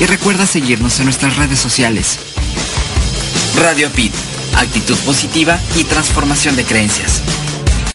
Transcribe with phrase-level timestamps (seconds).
[0.00, 2.18] Y recuerda seguirnos en nuestras redes sociales.
[3.56, 4.14] Radio Apit,
[4.56, 7.20] actitud positiva y transformación de creencias.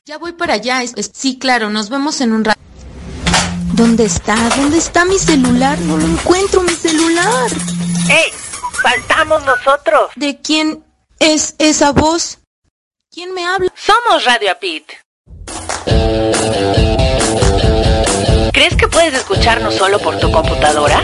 [0.06, 0.84] Ya voy para allá.
[1.14, 2.60] Sí, claro, nos vemos en un rato.
[3.74, 4.36] ¿Dónde está?
[4.56, 5.80] ¿Dónde está mi celular?
[5.80, 7.52] No lo encuentro, mi celular.
[8.08, 8.32] ¡Ey!
[8.84, 10.12] ¡Faltamos nosotros!
[10.16, 10.84] ¿De quién
[11.20, 12.38] es esa voz?
[13.12, 13.74] ¿Quién me habla?
[13.76, 14.86] Somos Radio Apit.
[18.54, 21.04] ¿Crees que puedes escucharnos solo por tu computadora?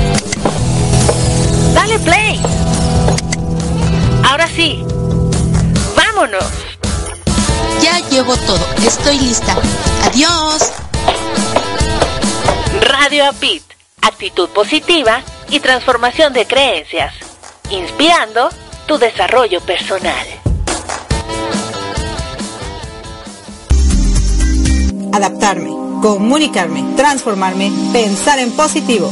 [1.81, 2.39] Dale play.
[4.23, 4.85] Ahora sí.
[5.95, 6.45] Vámonos.
[7.81, 8.63] Ya llevo todo.
[8.85, 9.57] Estoy lista.
[10.05, 10.73] Adiós.
[12.81, 13.63] Radio Apit.
[14.03, 17.15] Actitud positiva y transformación de creencias.
[17.71, 18.49] Inspirando
[18.85, 20.27] tu desarrollo personal.
[25.13, 29.11] Adaptarme comunicarme, transformarme, pensar en positivo.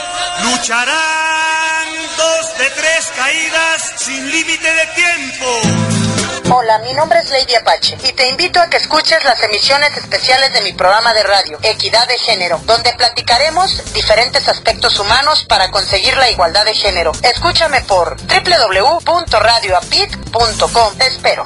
[0.43, 1.87] lucharán
[2.17, 5.91] dos de tres caídas sin límite de tiempo.
[6.53, 10.51] Hola, mi nombre es Lady Apache y te invito a que escuches las emisiones especiales
[10.51, 16.17] de mi programa de radio, Equidad de Género, donde platicaremos diferentes aspectos humanos para conseguir
[16.17, 17.13] la igualdad de género.
[17.23, 20.97] Escúchame por www.radioapit.com.
[20.97, 21.45] Te espero.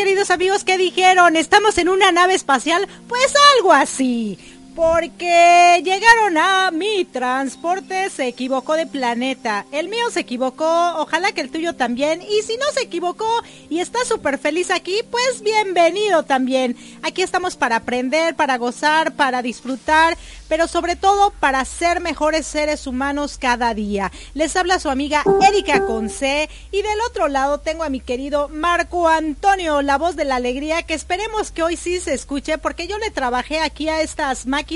[0.00, 0.64] queridos amigos?
[0.64, 1.36] ¿Qué dijeron?
[1.36, 2.88] ¿Estamos en una nave espacial?
[3.06, 4.38] Pues algo así.
[4.80, 9.66] Porque llegaron a mi transporte, se equivocó de planeta.
[9.72, 12.22] El mío se equivocó, ojalá que el tuyo también.
[12.22, 13.28] Y si no se equivocó
[13.68, 16.78] y está súper feliz aquí, pues bienvenido también.
[17.02, 20.16] Aquí estamos para aprender, para gozar, para disfrutar,
[20.48, 24.10] pero sobre todo para ser mejores seres humanos cada día.
[24.32, 29.08] Les habla su amiga Erika Conce y del otro lado tengo a mi querido Marco
[29.08, 32.96] Antonio, la voz de la alegría, que esperemos que hoy sí se escuche porque yo
[32.96, 34.69] le trabajé aquí a estas máquinas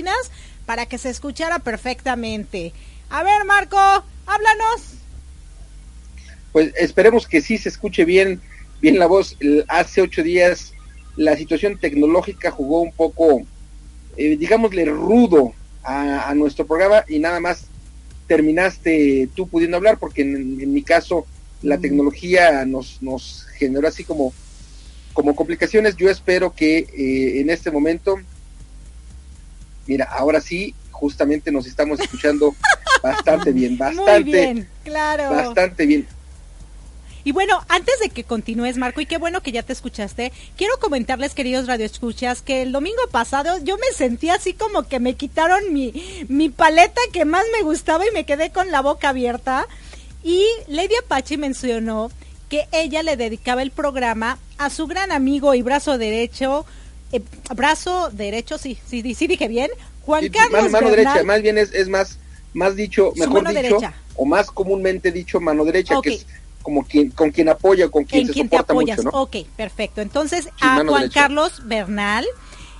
[0.66, 2.72] para que se escuchara perfectamente.
[3.10, 4.94] A ver, Marco, háblanos.
[6.52, 8.40] Pues esperemos que sí se escuche bien,
[8.80, 9.36] bien la voz.
[9.68, 10.72] Hace ocho días
[11.16, 13.42] la situación tecnológica jugó un poco,
[14.16, 15.52] eh, digámosle, rudo
[15.82, 17.66] a, nuestro programa y nada más
[18.26, 21.26] terminaste tú pudiendo hablar porque en, mi caso
[21.62, 21.80] la mm.
[21.80, 24.32] tecnología nos, nos generó así como,
[25.12, 25.96] como complicaciones.
[25.96, 28.18] Yo espero que eh, en este momento
[29.86, 32.54] Mira, ahora sí, justamente nos estamos escuchando
[33.02, 35.30] bastante bien, bastante bien, claro.
[35.30, 36.06] Bastante bien.
[37.26, 40.78] Y bueno, antes de que continúes, Marco, y qué bueno que ya te escuchaste, quiero
[40.78, 45.72] comentarles, queridos radioescuchas, que el domingo pasado yo me sentí así como que me quitaron
[45.72, 45.94] mi,
[46.28, 49.66] mi paleta que más me gustaba y me quedé con la boca abierta.
[50.22, 52.10] Y Lady Apache mencionó
[52.50, 56.66] que ella le dedicaba el programa a su gran amigo y brazo derecho,
[57.14, 57.22] eh,
[57.54, 59.70] brazo derecho, sí, sí, sí dije bien,
[60.02, 60.70] Juan Carlos.
[60.70, 62.18] Mano, derecha, más bien es, es más,
[62.52, 63.78] más dicho, mejor dicho,
[64.16, 66.26] o más comúnmente dicho mano derecha, que es
[66.62, 68.98] como quien con quien apoya con quien se quien soporta te apoyas.
[68.98, 69.22] Mucho, ¿no?
[69.22, 70.00] Ok, perfecto.
[70.00, 72.24] Entonces, a Juan Carlos Bernal.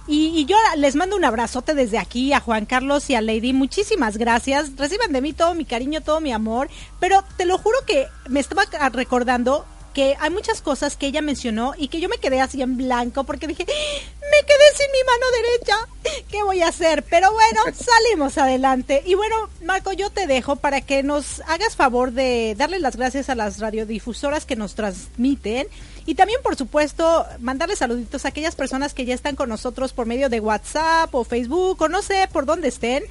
[0.07, 3.55] Y, y, yo les mando un abrazote desde aquí a Juan Carlos y a Lady.
[3.55, 4.77] Muchísimas gracias.
[4.77, 6.69] Reciban de mí todo mi cariño, todo mi amor.
[7.01, 9.65] Pero te lo juro que me estaba recordando
[9.95, 13.25] que hay muchas cosas que ella mencionó y que yo me quedé así en blanco
[13.25, 17.05] porque dije, me quedé sin mi mano derecha, ¿qué voy a hacer?
[17.05, 19.03] Pero bueno, salimos adelante.
[19.07, 23.31] Y bueno, Marco, yo te dejo para que nos hagas favor de darle las gracias
[23.31, 25.69] a las radiodifusoras que nos transmiten.
[26.07, 30.07] Y también, por supuesto, mandarle saluditos a aquellas personas que ya están con nosotros por
[30.07, 33.05] medio de WhatsApp o Facebook o no sé por dónde estén.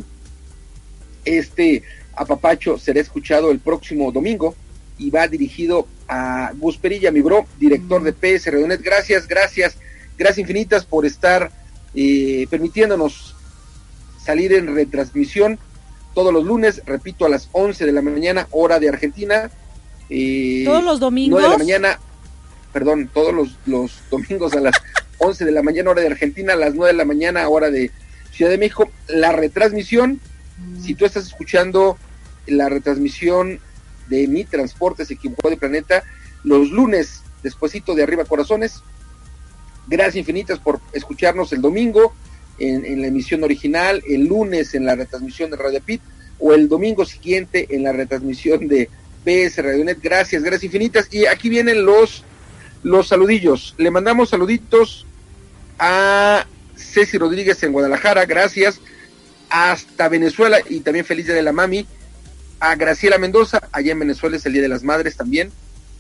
[1.24, 1.84] este
[2.16, 4.56] apapacho será escuchado el próximo domingo
[5.00, 8.82] y va dirigido a Gus Perilla, mi bro, director de PS Redonet.
[8.82, 9.78] Gracias, gracias,
[10.18, 11.52] gracias infinitas por estar
[11.96, 13.36] eh, permitiéndonos
[14.24, 15.58] salir en retransmisión
[16.14, 19.50] todos los lunes, repito, a las 11 de la mañana, hora de Argentina.
[20.10, 21.40] Eh, todos los domingos.
[21.40, 22.00] 9 de la mañana,
[22.74, 24.76] perdón, todos los, los domingos a las
[25.20, 27.92] 11 de la mañana, hora de Argentina, a las 9 de la mañana, hora de
[28.34, 28.92] Ciudad de México.
[29.08, 30.20] La retransmisión,
[30.82, 31.98] si tú estás escuchando
[32.48, 33.60] la retransmisión
[34.10, 36.04] de Mi Transporte se equivocó de planeta
[36.44, 38.82] los lunes, despuesito de Arriba Corazones.
[39.88, 42.14] Gracias infinitas por escucharnos el domingo
[42.60, 46.02] en, la emisión original, el lunes en la retransmisión de Radio Pit
[46.40, 48.90] o el domingo siguiente en la retransmisión de
[49.24, 50.00] PS Radionet.
[50.02, 51.08] Gracias, gracias infinitas.
[51.12, 52.24] Y aquí vienen los,
[52.84, 53.76] los saludillos.
[53.78, 55.06] Le mandamos saluditos
[55.78, 56.46] a
[56.76, 58.80] Ceci Rodríguez en Guadalajara, gracias.
[59.50, 61.88] Hasta Venezuela y también feliz día de la mami
[62.60, 65.52] a Graciela Mendoza, allá en Venezuela es el Día de las Madres también,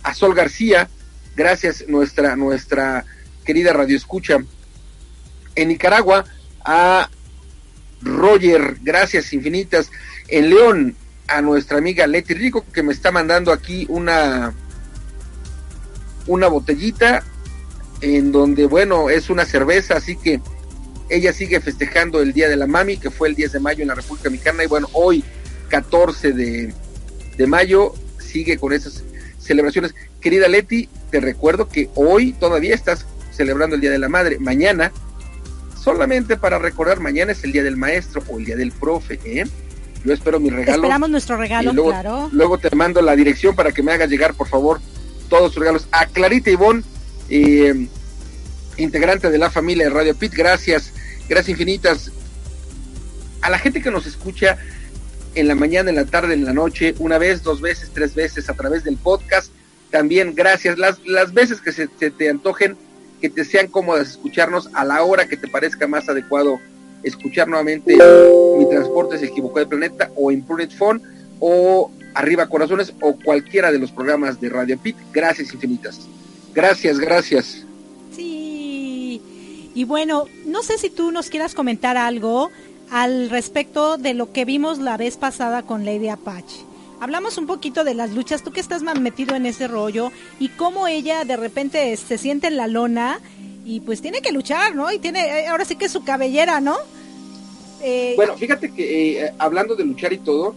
[0.03, 0.89] a Sol García,
[1.35, 3.05] gracias nuestra, nuestra
[3.45, 4.37] querida Radio Escucha,
[5.55, 6.25] en Nicaragua,
[6.63, 7.09] a
[8.01, 9.91] Roger, gracias infinitas,
[10.27, 10.95] en León,
[11.27, 14.53] a nuestra amiga Leti Rico, que me está mandando aquí una,
[16.27, 17.23] una botellita,
[18.01, 20.41] en donde, bueno, es una cerveza, así que
[21.09, 23.87] ella sigue festejando el Día de la Mami, que fue el 10 de mayo en
[23.89, 25.23] la República Mexicana, y bueno, hoy
[25.69, 26.73] 14 de,
[27.47, 29.03] mayo sigue con esas
[29.39, 29.95] celebraciones.
[30.19, 34.37] Querida Leti, te recuerdo que hoy todavía estás celebrando el Día de la Madre.
[34.39, 34.91] Mañana,
[35.81, 39.19] solamente para recordar, mañana es el Día del Maestro o el Día del Profe.
[39.23, 39.45] ¿eh?
[40.03, 40.83] Yo espero mi regalo.
[40.83, 42.29] Esperamos nuestro regalo, luego, claro.
[42.31, 44.81] Luego te mando la dirección para que me hagas llegar, por favor,
[45.29, 45.87] todos tus regalos.
[45.91, 46.83] A Clarita Ivonne,
[47.29, 47.87] eh,
[48.77, 50.91] integrante de la familia de Radio Pit, gracias,
[51.27, 52.11] gracias infinitas.
[53.41, 54.57] A la gente que nos escucha,
[55.39, 58.49] en la mañana, en la tarde, en la noche, una vez, dos veces, tres veces
[58.49, 59.51] a través del podcast.
[59.89, 62.77] También gracias las, las veces que se, te antojen,
[63.21, 66.59] que te sean cómodas escucharnos a la hora que te parezca más adecuado
[67.03, 67.97] escuchar nuevamente
[68.57, 71.01] Mi Transporte se equivocó de planeta o Improved Phone
[71.39, 74.97] o Arriba Corazones o cualquiera de los programas de Radio Pit.
[75.13, 76.01] Gracias infinitas.
[76.53, 77.65] Gracias, gracias.
[78.13, 79.21] Sí.
[79.73, 82.51] Y bueno, no sé si tú nos quieras comentar algo
[82.91, 86.65] al respecto de lo que vimos la vez pasada con Lady Apache.
[86.99, 90.49] Hablamos un poquito de las luchas, tú que estás más metido en ese rollo y
[90.49, 93.19] cómo ella de repente se siente en la lona
[93.65, 94.91] y pues tiene que luchar, ¿no?
[94.91, 96.75] Y tiene, eh, ahora sí que es su cabellera, ¿no?
[97.81, 100.55] Eh, bueno, fíjate que eh, hablando de luchar y todo,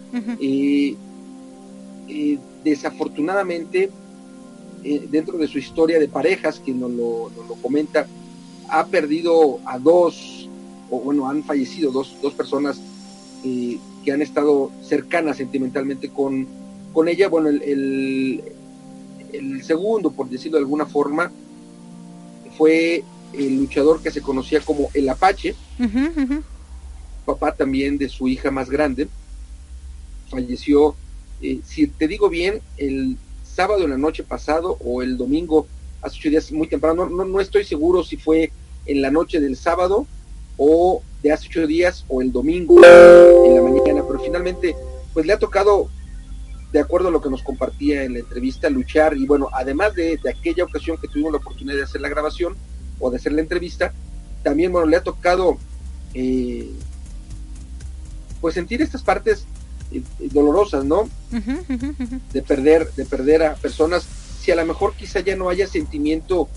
[2.64, 3.90] desafortunadamente
[4.84, 8.06] eh, dentro de su historia de parejas, que nos lo, lo comenta,
[8.68, 10.48] ha perdido a dos,
[10.92, 12.78] o bueno, han fallecido dos, dos personas
[13.44, 16.46] eh, que han estado cercanas sentimentalmente con,
[16.92, 17.30] con ella.
[17.30, 18.42] Bueno, el,
[19.32, 21.32] el, segundo, por decirlo de alguna forma,
[22.58, 25.54] fue el luchador que se conocía como el Apache,
[27.24, 29.08] papá también de su hija más grande,
[30.28, 30.94] falleció,
[31.40, 35.66] eh, si te digo bien, el sábado en la noche pasado o el domingo,
[36.02, 38.52] hace ocho días muy temprano, no, no, estoy seguro si fue
[38.84, 40.06] en la noche del sábado
[40.64, 44.76] o de hace ocho días o el domingo en la mañana, pero finalmente
[45.12, 45.88] pues le ha tocado,
[46.72, 50.20] de acuerdo a lo que nos compartía en la entrevista, luchar y bueno, además de,
[50.30, 52.56] aquella ocasión que tuvimos la oportunidad de hacer la grabación
[53.00, 53.92] o de hacer la entrevista,
[54.44, 55.58] también bueno, le ha tocado
[56.14, 56.70] eh,
[58.40, 59.46] pues sentir estas partes
[60.30, 61.08] dolorosas, ¿no?
[62.32, 64.06] De perder, de perder a personas,
[64.40, 66.48] si a lo mejor quizá ya no haya sentimiento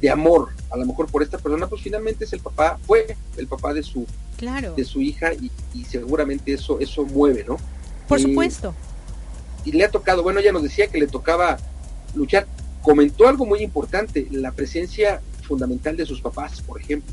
[0.00, 3.46] de amor, a lo mejor por esta persona, pues finalmente es el papá, fue el
[3.46, 4.74] papá de su, claro.
[4.74, 5.50] de su hija y,
[5.84, 7.58] seguramente eso, eso mueve, ¿no?
[8.08, 8.74] Por supuesto.
[9.64, 11.58] Y le ha tocado, bueno, ella nos decía que le tocaba
[12.14, 12.46] luchar,
[12.82, 17.12] comentó algo muy importante, la presencia fundamental de sus papás, por ejemplo.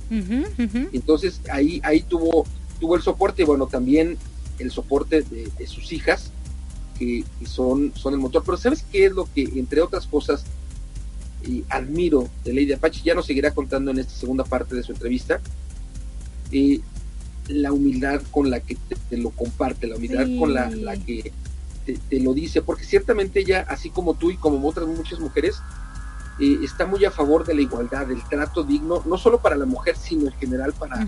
[0.94, 2.46] Entonces ahí, ahí tuvo,
[2.80, 4.18] tuvo el soporte, y bueno, también
[4.60, 6.32] el soporte de, sus hijas,
[6.98, 8.44] que, son, son el motor.
[8.46, 10.46] Pero ¿sabes qué es lo que, entre otras cosas,
[11.46, 13.02] y admiro de Lady Apache?
[13.04, 15.40] Ya nos seguirá contando en esta segunda parte de su entrevista.
[16.52, 16.82] y
[17.48, 18.78] la humildad con la que
[19.10, 21.32] te, lo comparte, la humildad con la, la que
[22.10, 25.62] te, lo dice, porque ciertamente ella, así como tú y como otras muchas mujeres,
[26.40, 29.66] eh, está muy a favor de la igualdad, del trato digno, no solo para la
[29.66, 31.08] mujer, sino en general para,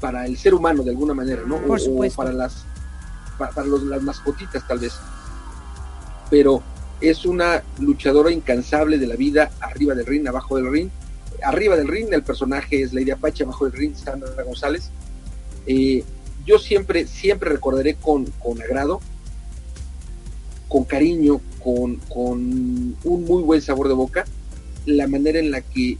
[0.00, 1.56] para el ser humano de alguna manera, ¿no?
[1.56, 2.64] o, para las
[3.38, 4.94] para, las mascotitas tal vez.
[6.28, 6.62] Pero
[7.00, 10.90] es una luchadora incansable de la vida arriba del ring, abajo del ring.
[11.42, 14.90] Arriba del ring el personaje es Lady Apache, abajo del ring Sandra González.
[15.66, 16.04] Eh,
[16.44, 19.00] yo siempre, siempre recordaré con, con agrado,
[20.66, 24.24] con cariño, con, con un muy buen sabor de boca,
[24.86, 25.98] la manera en la que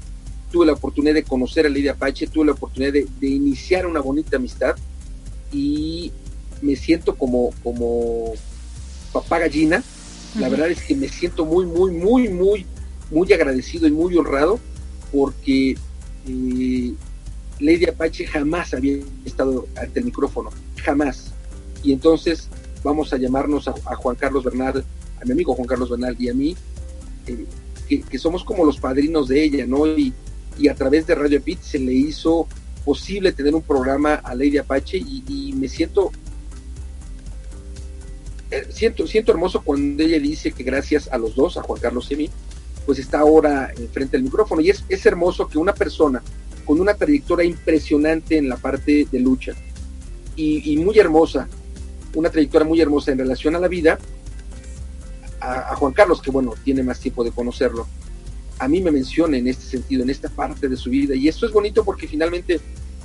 [0.50, 4.00] tuve la oportunidad de conocer a Lady Apache, tuve la oportunidad de, de iniciar una
[4.00, 4.76] bonita amistad
[5.52, 6.12] y
[6.62, 8.32] me siento como, como
[9.12, 9.82] papá gallina.
[10.38, 12.66] La verdad es que me siento muy, muy, muy, muy,
[13.10, 14.60] muy agradecido y muy honrado
[15.12, 15.76] porque
[16.26, 16.94] eh,
[17.58, 21.32] Lady Apache jamás había estado ante el micrófono, jamás.
[21.82, 22.48] Y entonces
[22.84, 24.84] vamos a llamarnos a, Juan Carlos Bernal,
[25.20, 26.56] a mi amigo Juan Carlos Bernal y a mí,
[27.26, 27.46] eh,
[28.08, 29.86] que, somos como los padrinos de ella, ¿no?
[29.86, 30.12] Y,
[30.56, 32.46] y a través de Radio Pit se le hizo
[32.84, 36.12] posible tener un programa a Lady Apache y, y me siento
[38.50, 42.10] eh, siento, siento hermoso cuando ella dice que gracias a los dos, a Juan Carlos
[42.10, 42.30] y a mí,
[42.86, 44.60] pues está ahora enfrente del micrófono.
[44.62, 46.22] Y es, es hermoso que una persona
[46.64, 49.54] con una trayectoria impresionante en la parte de lucha
[50.36, 51.48] y, muy hermosa,
[52.14, 53.98] una trayectoria muy hermosa en relación a la vida,
[55.40, 57.86] a, Juan Carlos, que bueno, tiene más tiempo de conocerlo,
[58.58, 61.14] a mí me menciona en este sentido, en esta parte de su vida.
[61.14, 62.60] Y esto es bonito porque finalmente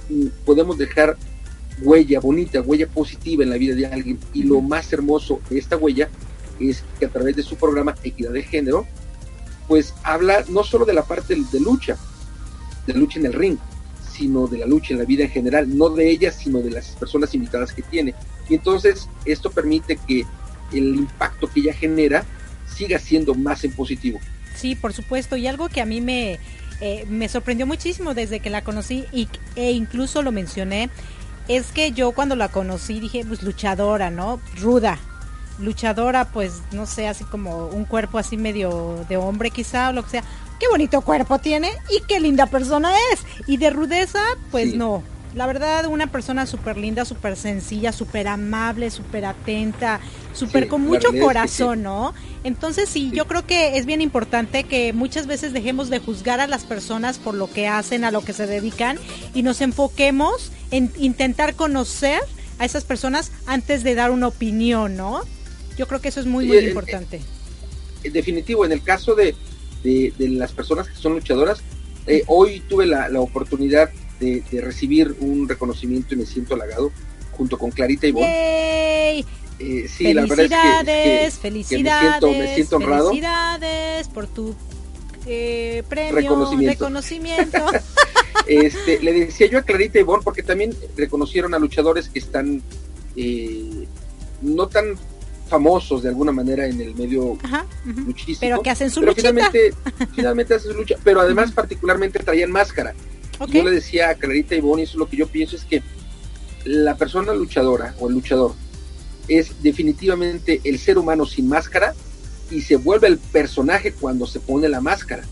[0.10, 1.18] mm, podemos dejar
[1.82, 4.20] huella bonita, huella positiva en la vida de alguien.
[4.34, 6.10] Y lo más hermoso de esta huella
[6.60, 8.86] es que a través de su programa Equidad de Género,
[9.68, 11.98] pues habla no solo de la parte de lucha,
[12.86, 13.58] de lucha en el ring,
[14.12, 16.90] sino de la lucha en la vida en general, no de ella, sino de las
[16.90, 18.14] personas invitadas que tiene.
[18.50, 20.26] Y entonces esto permite que
[20.72, 22.26] el impacto que ella genera
[22.68, 24.20] siga siendo más en positivo.
[24.56, 26.40] Sí, por supuesto, y algo que a mí me,
[26.82, 30.90] eh, me sorprendió muchísimo desde que la conocí y, e incluso lo mencioné
[31.48, 34.40] es que yo cuando la conocí dije, pues luchadora, ¿no?
[34.60, 35.00] Ruda.
[35.60, 40.04] Luchadora, pues no sé, así como un cuerpo así medio de hombre quizá o lo
[40.04, 40.24] que sea.
[40.60, 43.20] Qué bonito cuerpo tiene y qué linda persona es.
[43.48, 44.22] Y de rudeza,
[44.52, 45.04] pues no.
[45.36, 50.00] La verdad, una persona súper linda, súper sencilla, súper amable, súper atenta,
[50.32, 52.14] súper con mucho corazón, ¿no?
[52.44, 56.46] Entonces sí, yo creo que es bien importante que muchas veces dejemos de juzgar a
[56.46, 59.00] las personas por lo que hacen, a lo que se dedican
[59.34, 62.20] y nos enfoquemos en intentar conocer
[62.58, 65.22] a esas personas antes de dar una opinión, ¿no?
[65.78, 67.22] Yo creo que eso es muy, muy importante.
[68.04, 69.36] En definitivo, en el caso de,
[69.84, 71.62] de, las personas que son luchadoras,
[72.08, 76.92] eh, hoy tuve la, la oportunidad de, recibir un reconocimiento y me siento halagado
[77.32, 78.14] junto con Clarita y
[79.60, 83.10] Eh, sí, la verdad es que, felicidades, me, siento, honrado.
[83.10, 84.56] Felicidades por tu
[85.28, 86.72] eh, premio, reconocimiento.
[86.72, 87.60] reconocimiento.
[88.48, 92.62] este, le decía yo a Clarita y porque también reconocieron a luchadores que están
[93.16, 93.88] eh,
[94.42, 94.96] no tan
[95.48, 97.38] famosos de alguna manera en el medio
[97.86, 98.40] luchístico.
[98.40, 99.74] Pero que hacen su pero finalmente,
[100.16, 102.94] finalmente hacen su lucha, pero además particularmente traían máscara.
[103.50, 105.84] Yo le decía a Clarita y Bonnie, eso es lo que yo pienso es que
[106.66, 108.54] la persona luchadora o el luchador
[109.28, 111.94] es definitivamente el ser humano sin máscara
[112.52, 115.24] y se vuelve el personaje cuando se pone la máscara.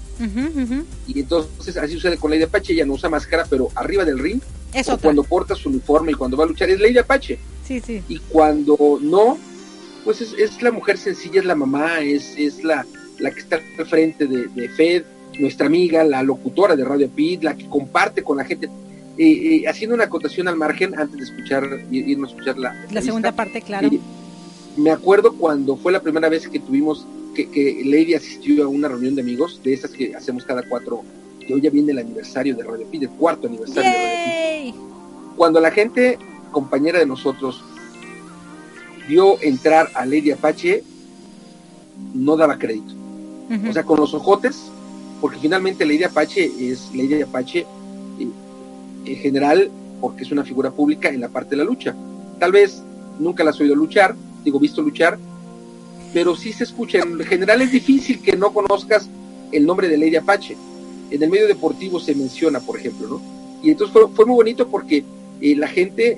[1.08, 4.42] Y entonces así sucede con Lady Apache, ella no usa máscara, pero arriba del ring,
[4.88, 7.40] o cuando porta su uniforme y cuando va a luchar, es Lady Apache.
[7.68, 8.04] Sí, sí.
[8.08, 9.38] Y cuando no,
[10.04, 12.86] pues es, la mujer sencilla, es la mamá, es, es la,
[13.20, 15.04] la que está al frente de, de Fed,
[15.40, 18.70] nuestra amiga, la locutora de Radio Pit, la que comparte con la gente.
[19.18, 23.32] Eh, haciendo una acotación al margen antes de escuchar, irnos a escuchar la, la segunda
[23.34, 23.90] parte, claro.
[24.78, 28.88] me acuerdo cuando fue la primera vez que tuvimos, que, que, Lady asistió a una
[28.88, 31.04] reunión de amigos, de esas que hacemos cada cuatro,
[31.46, 34.82] que hoy ya viene el aniversario de Radio Pit, el cuarto aniversario de Radio Pit.
[35.36, 36.18] Cuando la gente,
[36.52, 37.64] compañera de nosotros,
[39.08, 40.84] vio entrar a Lady Apache,
[42.14, 42.94] no daba crédito.
[43.70, 44.72] O sea, con los ojotes,
[45.20, 47.66] porque finalmente Lady Apache es Lady Apache
[49.06, 49.70] en general
[50.00, 51.96] porque es una figura pública en la parte de la lucha.
[52.40, 52.82] Tal vez
[53.20, 55.18] nunca la has oído luchar, digo, visto luchar,
[56.14, 57.00] pero sí se escucha.
[57.00, 59.10] En general es difícil que no conozcas
[59.52, 60.56] el nombre de Lady Apache.
[61.10, 63.22] En el medio deportivo se menciona, por ejemplo, ¿no?
[63.64, 65.04] Y entonces fue, muy bonito porque
[65.42, 66.18] eh, la gente,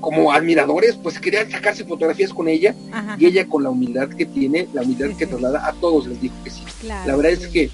[0.00, 2.74] como admiradores, pues querían sacarse fotografías con ella
[3.18, 6.34] y ella con la humildad que tiene, la humildad que traslada a todos les dijo
[6.42, 6.62] que sí.
[6.86, 7.70] la verdad es que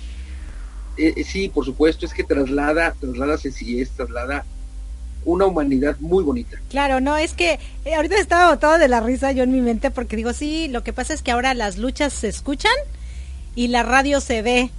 [0.96, 4.46] eh, eh, sí, por supuesto, es que traslada, traslada sencillez, traslada
[5.24, 6.58] una humanidad muy bonita.
[6.70, 9.90] Claro, no, es que eh, ahorita estaba botado de la risa yo en mi mente
[9.90, 12.72] porque digo, sí, lo que pasa es que ahora las luchas se escuchan
[13.54, 14.70] y la radio se ve.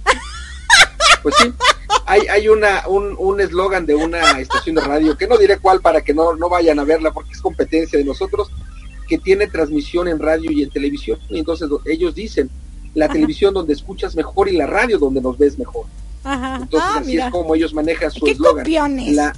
[1.22, 1.52] Pues sí,
[2.06, 6.02] hay, hay una, un eslogan de una estación de radio, que no diré cuál para
[6.02, 8.50] que no, no vayan a verla porque es competencia de nosotros,
[9.08, 11.18] que tiene transmisión en radio y en televisión.
[11.28, 12.50] Y entonces ellos dicen,
[12.94, 15.86] la televisión donde escuchas mejor y la radio donde nos ves mejor.
[16.24, 18.66] Entonces ah, así es como ellos manejan su eslogan.
[19.14, 19.34] La,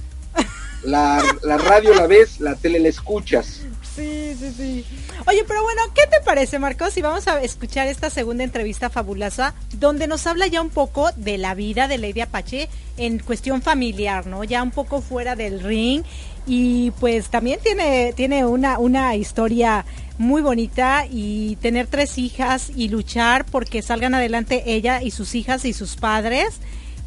[0.83, 3.61] la, la radio la ves, la tele la escuchas.
[3.95, 4.85] Sí, sí, sí.
[5.27, 6.93] Oye, pero bueno, ¿qué te parece, Marcos?
[6.93, 11.37] Si vamos a escuchar esta segunda entrevista fabulosa, donde nos habla ya un poco de
[11.37, 14.45] la vida de Lady Apache en cuestión familiar, ¿no?
[14.45, 16.03] Ya un poco fuera del ring.
[16.47, 19.85] Y pues también tiene, tiene una, una historia
[20.17, 25.65] muy bonita y tener tres hijas y luchar porque salgan adelante ella y sus hijas
[25.65, 26.59] y sus padres,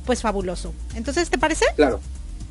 [0.05, 0.75] pues fabuloso.
[0.95, 1.65] Entonces, ¿te parece?
[1.77, 2.01] Claro.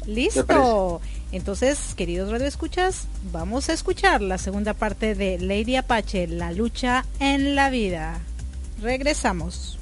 [0.05, 1.01] Listo.
[1.31, 7.55] Entonces, queridos radioescuchas, vamos a escuchar la segunda parte de Lady Apache, la lucha en
[7.55, 8.19] la vida.
[8.81, 9.79] Regresamos.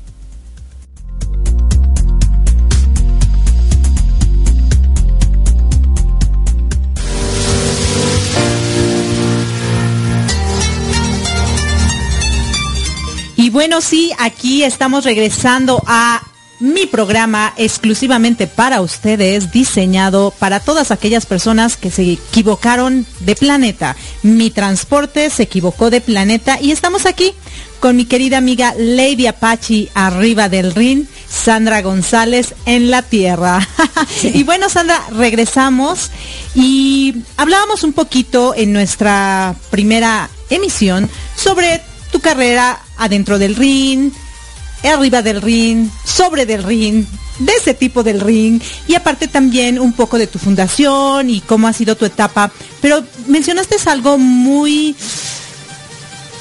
[13.35, 16.21] Y bueno, sí, aquí estamos regresando a
[16.61, 23.95] mi programa exclusivamente para ustedes, diseñado para todas aquellas personas que se equivocaron de planeta.
[24.21, 27.33] Mi transporte se equivocó de planeta y estamos aquí
[27.79, 33.67] con mi querida amiga Lady Apache arriba del ring, Sandra González en la tierra.
[34.23, 36.11] y bueno, Sandra, regresamos
[36.53, 44.11] y hablábamos un poquito en nuestra primera emisión sobre tu carrera adentro del ring,
[44.89, 47.05] arriba del ring, sobre del ring,
[47.39, 51.67] de ese tipo del ring y aparte también un poco de tu fundación y cómo
[51.67, 52.51] ha sido tu etapa.
[52.81, 54.95] Pero mencionaste algo muy,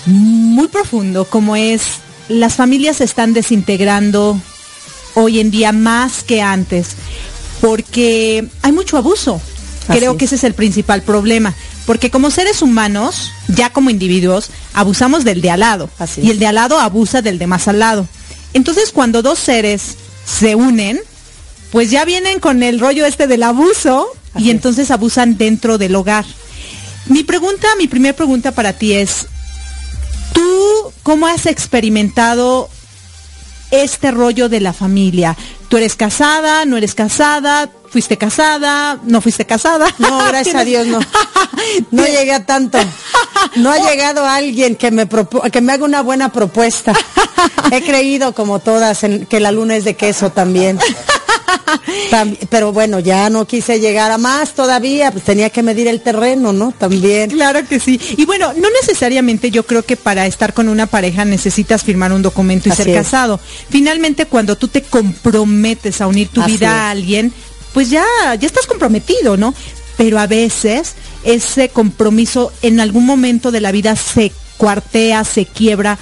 [0.06, 1.82] muy profundo, como es
[2.28, 4.40] las familias se están desintegrando
[5.14, 6.90] hoy en día más que antes,
[7.60, 9.40] porque hay mucho abuso.
[9.88, 11.52] Creo que ese es el principal problema.
[11.84, 15.90] Porque como seres humanos, ya como individuos, abusamos del de al lado.
[16.22, 18.06] y el de al lado abusa del de más al lado.
[18.52, 21.00] Entonces cuando dos seres se unen,
[21.70, 26.24] pues ya vienen con el rollo este del abuso y entonces abusan dentro del hogar.
[27.06, 29.26] Mi pregunta, mi primera pregunta para ti es,
[30.32, 32.68] ¿tú cómo has experimentado
[33.70, 35.36] este rollo de la familia?
[35.68, 36.64] ¿Tú eres casada?
[36.64, 37.70] ¿No eres casada?
[37.90, 39.00] ¿Fuiste casada?
[39.02, 39.92] ¿No fuiste casada?
[39.98, 41.00] No, gracias a Dios no.
[41.90, 42.78] No llegué a tanto.
[43.56, 45.08] No ha llegado alguien que me,
[45.52, 46.92] que me haga una buena propuesta.
[47.72, 50.78] He creído, como todas, en que la luna es de queso también.
[52.48, 56.52] pero bueno, ya no quise llegar a más todavía, pues tenía que medir el terreno,
[56.52, 56.72] ¿no?
[56.72, 57.30] También.
[57.30, 58.00] Claro que sí.
[58.16, 62.22] Y bueno, no necesariamente yo creo que para estar con una pareja necesitas firmar un
[62.22, 63.40] documento y ser casado.
[63.68, 67.32] Finalmente, cuando tú te comprometes a unir tu vida a alguien,
[67.72, 68.04] pues ya,
[68.38, 69.54] ya estás comprometido, ¿no?
[69.96, 75.98] Pero a veces ese compromiso en algún momento de la vida se cuartea, se quiebra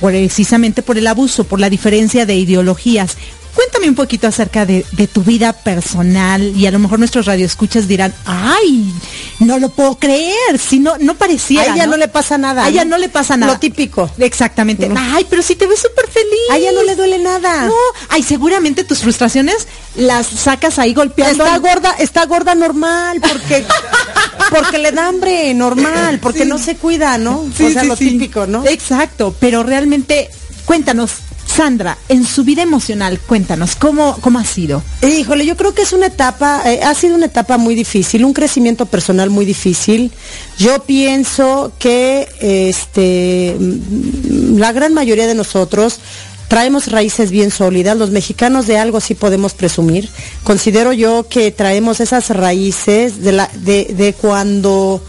[0.00, 3.16] precisamente por el abuso, por la diferencia de ideologías.
[3.54, 8.14] Cuéntame un poquito acerca de, tu vida personal y a lo mejor nuestros radioescuchas dirán,
[8.24, 8.92] ay,
[9.40, 11.72] no lo puedo creer, si no, no pareciera.
[11.72, 11.96] A ella ¿no?
[11.96, 12.64] le pasa nada.
[12.64, 12.98] A ella ¿no?
[12.98, 13.54] le pasa nada.
[13.54, 14.10] Lo típico.
[14.18, 14.90] Exactamente.
[14.96, 16.28] Ay, pero si te ves súper feliz.
[16.50, 17.66] A ella no le duele nada.
[17.66, 17.74] No,
[18.10, 21.44] ay, seguramente tus frustraciones las sacas ahí golpeando.
[21.44, 23.64] Está gorda, está gorda normal, porque,
[24.50, 27.40] porque le da hambre, normal, porque no se cuida, ¿no?
[27.40, 28.64] o sea, lo típico, ¿no?
[28.66, 30.30] Exacto, pero realmente,
[30.64, 31.12] cuéntanos,
[31.58, 34.80] Sandra, en su vida emocional, cuéntanos, ¿cómo, cómo ha sido?
[35.02, 38.32] Híjole, yo creo que es una etapa, eh, ha sido una etapa muy difícil, un
[38.32, 40.12] crecimiento personal muy difícil.
[40.56, 45.98] Yo pienso que este, mm, la gran mayoría de nosotros
[46.46, 50.08] traemos raíces bien sólidas, los mexicanos de algo sí podemos presumir.
[50.44, 55.02] Considero yo que traemos esas raíces de, la, de, de cuando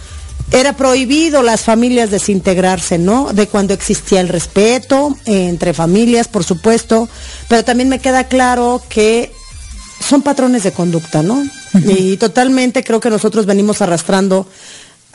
[0.51, 3.33] era prohibido las familias desintegrarse, ¿no?
[3.33, 7.07] De cuando existía el respeto entre familias, por supuesto,
[7.47, 9.31] pero también me queda claro que
[10.07, 11.43] son patrones de conducta, ¿no?
[11.85, 14.47] Y totalmente creo que nosotros venimos arrastrando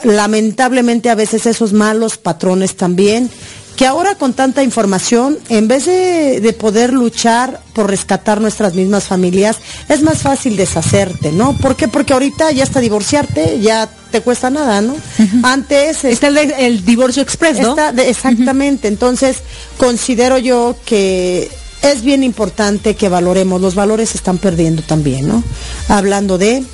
[0.05, 3.31] lamentablemente a veces esos malos patrones también
[3.77, 9.59] que ahora con tanta información, en vez de, poder luchar por rescatar nuestras mismas familias,
[9.89, 11.57] es más fácil deshacerte, ¿no?
[11.57, 11.89] ¿Por qué?
[11.89, 14.95] Porque ahorita ya hasta divorciarte ya te cuesta nada, ¿no?
[15.43, 16.05] Antes...
[16.05, 17.77] Está el, divorcio express, ¿no?
[17.99, 19.39] exactamente, entonces
[19.77, 21.51] considero yo que
[21.83, 25.43] es bien importante que valoremos, los valores se están perdiendo también, ¿no?
[25.89, 26.65] Hablando de,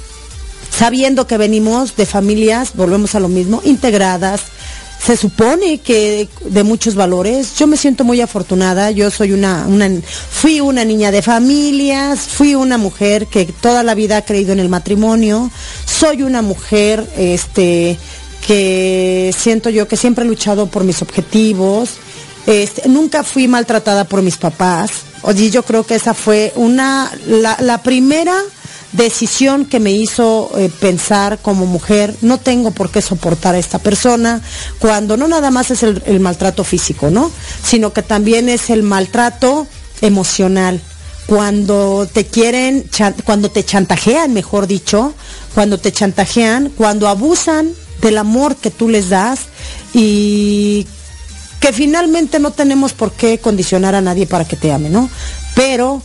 [0.71, 4.43] sabiendo que venimos de familias, volvemos a lo mismo, integradas,
[5.01, 7.57] se supone que de muchos valores.
[7.57, 8.91] Yo me siento muy afortunada.
[8.91, 9.67] Yo soy una,
[10.31, 14.61] fui una niña de familias, fui una mujer que toda la vida ha creído en
[14.61, 15.51] el matrimonio.
[15.87, 17.99] Soy una mujer, este,
[18.47, 21.93] que siento yo que siempre he luchado por mis objetivos.
[22.47, 24.91] Este, nunca fui maltratada por mis papás.
[25.23, 28.39] Oye, yo creo que esa fue una, la, la primera
[28.93, 33.79] decisión que me hizo eh, pensar como mujer, no tengo por qué soportar a esta
[33.79, 34.43] persona,
[34.79, 37.31] cuando no nada más es el, maltrato físico, ¿no?
[37.65, 39.67] Sino que también es el maltrato
[40.01, 40.81] emocional.
[41.27, 42.87] Cuando te quieren,
[43.25, 45.15] cuando te chantajean, mejor dicho,
[45.55, 49.41] cuando te chantajean, cuando abusan del amor que tú les das
[49.95, 50.87] y
[51.61, 55.09] que finalmente no tenemos por qué condicionar a nadie para que te ame, ¿no?
[55.55, 56.03] Pero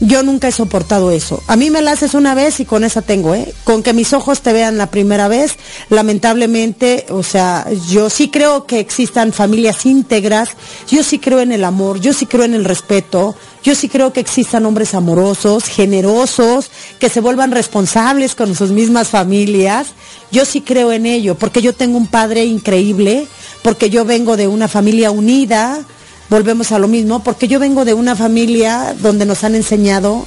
[0.00, 1.42] yo nunca he soportado eso.
[1.46, 3.52] A mí me la haces una vez y con esa tengo, ¿eh?
[3.64, 5.56] Con que mis ojos te vean la primera vez,
[5.88, 10.50] lamentablemente, o sea, yo sí creo que existan familias íntegras,
[10.88, 14.12] yo sí creo en el amor, yo sí creo en el respeto, yo sí creo
[14.12, 19.88] que existan hombres amorosos, generosos, que se vuelvan responsables con sus mismas familias.
[20.30, 23.26] Yo sí creo en ello, porque yo tengo un padre increíble,
[23.62, 25.82] porque yo vengo de una familia unida,
[26.30, 30.26] volvemos a lo mismo, porque yo vengo de una familia donde nos han enseñado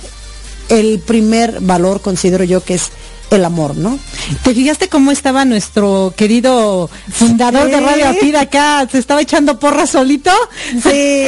[0.69, 2.91] el primer valor, considero yo, que es
[3.35, 3.99] el amor, ¿no?
[4.43, 8.87] ¿Te fijaste cómo estaba nuestro querido fundador de Radio Apida acá?
[8.89, 10.31] ¿Se estaba echando porra solito?
[10.81, 11.25] Sí,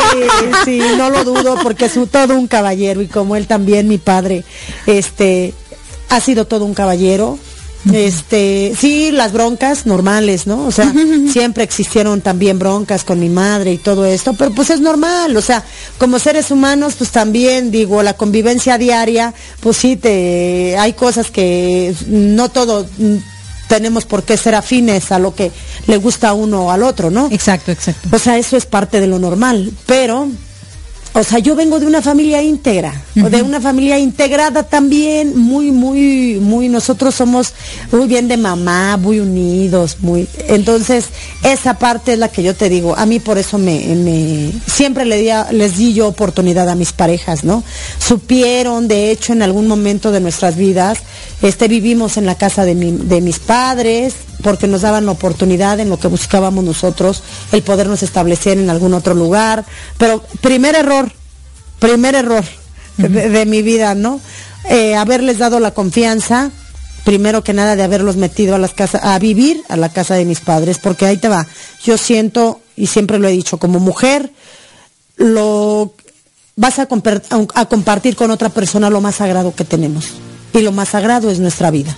[0.65, 4.45] sí, no lo dudo, porque es todo un caballero y como él también, mi padre,
[4.85, 5.53] este,
[6.09, 7.37] ha sido todo un caballero.
[7.93, 10.65] Este, sí, las broncas normales, ¿no?
[10.65, 10.93] O sea,
[11.31, 15.41] siempre existieron también broncas con mi madre y todo esto, pero pues es normal, o
[15.41, 15.63] sea,
[15.97, 21.95] como seres humanos, pues también digo, la convivencia diaria, pues sí, te, hay cosas que
[22.07, 22.85] no todo
[23.69, 25.51] tenemos por qué ser afines a lo que
[25.87, 27.29] le gusta a uno o al otro, ¿no?
[27.31, 28.09] Exacto, exacto.
[28.11, 30.27] O sea, eso es parte de lo normal, pero
[31.13, 32.93] o sea, yo vengo de una familia íntegra,
[33.23, 37.53] o de una familia integrada también, muy, muy, muy, nosotros somos
[37.91, 41.05] muy bien de mamá, muy unidos, muy, entonces,
[41.43, 45.17] esa parte es la que yo te digo, a mí por eso me, siempre le
[45.17, 47.63] di les di yo oportunidad a mis parejas, ¿no?
[47.99, 50.99] Supieron, de hecho, en algún momento de nuestras vidas,
[51.41, 55.89] este, vivimos en la casa de, de mis padres, porque nos daban la oportunidad en
[55.89, 59.65] lo que buscábamos nosotros, el podernos establecer en algún otro lugar.
[59.97, 61.11] Pero primer error,
[61.79, 62.43] primer error
[62.97, 64.19] de, mi vida, ¿no?
[64.69, 66.51] Eh, haberles dado la confianza,
[67.03, 70.25] primero que nada de haberlos metido a las casas, a vivir a la casa de
[70.25, 71.47] mis padres, porque ahí te va.
[71.83, 74.31] Yo siento, y siempre lo he dicho, como mujer,
[75.17, 75.93] lo
[76.55, 76.87] vas a,
[77.55, 80.07] a compartir con otra persona lo más sagrado que tenemos.
[80.53, 81.95] Y lo más sagrado es nuestra vida.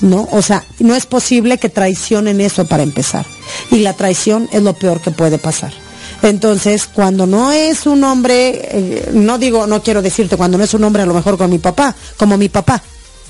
[0.00, 0.28] ¿No?
[0.32, 3.26] O sea, no es posible que traicionen eso para empezar.
[3.70, 5.72] Y la traición es lo peor que puede pasar.
[6.22, 10.74] Entonces, cuando no es un hombre, eh, no digo, no quiero decirte, cuando no es
[10.74, 12.82] un hombre a lo mejor con mi papá, como mi papá,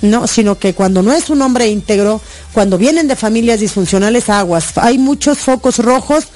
[0.02, 2.20] no, sino que cuando no es un hombre íntegro,
[2.52, 6.26] cuando vienen de familias disfuncionales aguas, hay muchos focos rojos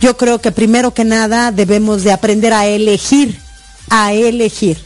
[0.00, 3.38] yo creo que primero que nada debemos de aprender a elegir,
[3.90, 4.78] a elegir,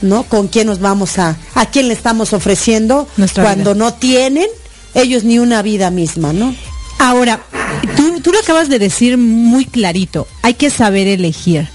[0.00, 0.24] ¿no?
[0.24, 4.46] Con quién nos vamos a, a quién le estamos ofreciendo cuando no tienen
[4.94, 6.54] ellos ni una vida misma, ¿no?
[6.98, 7.42] Ahora,
[7.96, 11.68] tú, tú lo acabas de decir muy clarito, hay que saber elegir.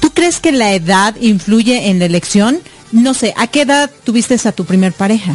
[0.00, 2.58] ¿Tú crees que la edad influye en la elección?
[2.92, 5.34] No sé, ¿a qué edad tuviste a tu primer pareja?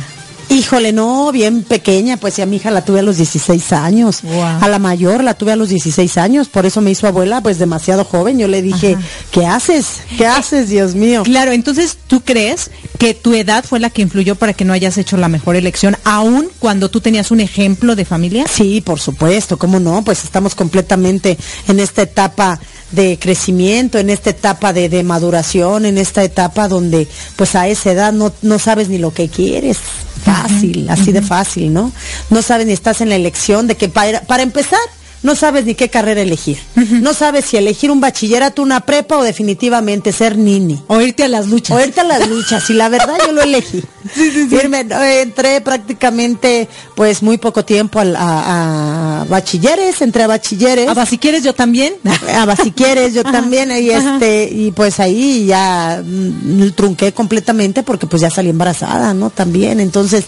[0.50, 4.22] Híjole, no, bien pequeña, pues a mi hija la tuve a los 16 años.
[4.60, 7.60] A la mayor la tuve a los 16 años, por eso me hizo abuela, pues
[7.60, 8.40] demasiado joven.
[8.40, 8.98] Yo le dije,
[9.32, 9.86] ¿qué haces?
[10.18, 11.22] ¿Qué haces, Dios mío?
[11.24, 14.98] Claro, entonces tú crees que tu edad fue la que influyó para que no hayas
[14.98, 18.46] hecho la mejor elección, aún cuando tú tenías un ejemplo de familia?
[18.52, 20.04] Sí, por supuesto, ¿cómo no?
[20.04, 22.60] Pues estamos completamente en esta etapa
[22.92, 27.92] de crecimiento, en esta etapa de, de, maduración, en esta etapa donde pues a esa
[27.92, 29.78] edad no, no sabes ni lo que quieres
[30.20, 31.92] fácil, así de fácil, ¿no?
[32.30, 34.80] No sabes ni estás en la elección de que para, para empezar,
[35.22, 36.58] no sabes ni qué carrera elegir.
[36.76, 40.82] No sabes si elegir un bachillerato, una prepa o definitivamente ser nini.
[40.88, 41.76] O irte a las luchas.
[41.76, 42.70] O irte a las luchas.
[42.70, 43.84] Y la verdad yo lo elegí.
[44.52, 44.86] Irme,
[45.22, 50.88] entré prácticamente pues muy poco tiempo a, bachilleres, entré a bachilleres.
[50.88, 51.96] A bachilleres yo también.
[52.34, 53.72] A bachilleres yo también.
[53.72, 59.32] Y este, y pues ahí ya mm, trunqué completamente porque pues ya salí embarazada, ¿no?
[59.32, 59.82] También.
[59.82, 60.24] Entonces,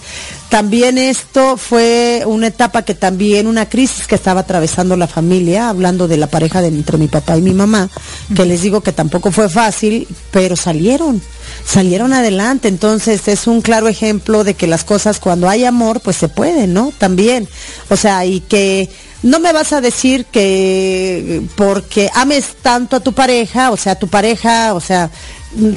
[0.49, 6.07] también esto fue una etapa que también, una crisis que estaba atravesando la familia, hablando
[6.07, 7.89] de la pareja de, entre mi papá y mi mamá,
[8.35, 11.21] que les digo que tampoco fue fácil, pero salieron,
[11.65, 12.67] salieron adelante.
[12.67, 16.73] Entonces es un claro ejemplo de que las cosas cuando hay amor, pues se pueden,
[16.73, 16.91] ¿no?
[16.97, 17.47] También.
[17.89, 18.89] O sea, y que
[19.23, 24.07] no me vas a decir que porque ames tanto a tu pareja, o sea, tu
[24.07, 25.11] pareja, o sea,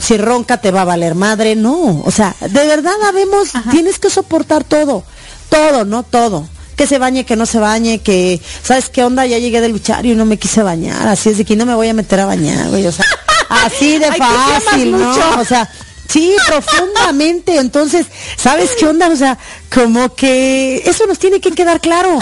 [0.01, 4.11] si ronca te va a valer madre, no, o sea, de verdad habemos, tienes que
[4.11, 5.05] soportar todo,
[5.49, 6.49] todo, no todo.
[6.77, 9.27] Que se bañe, que no se bañe, que, ¿sabes qué onda?
[9.27, 11.75] Ya llegué de luchar y no me quise bañar, así es de que no me
[11.75, 13.05] voy a meter a bañar, güey, o sea,
[13.49, 15.41] así de fácil, ¿no?
[15.41, 15.71] O sea,
[16.09, 17.57] Sí, profundamente.
[17.57, 18.07] Entonces,
[18.37, 19.09] ¿sabes qué onda?
[19.09, 19.39] O sea,
[19.73, 22.19] como que eso nos tiene que quedar claro.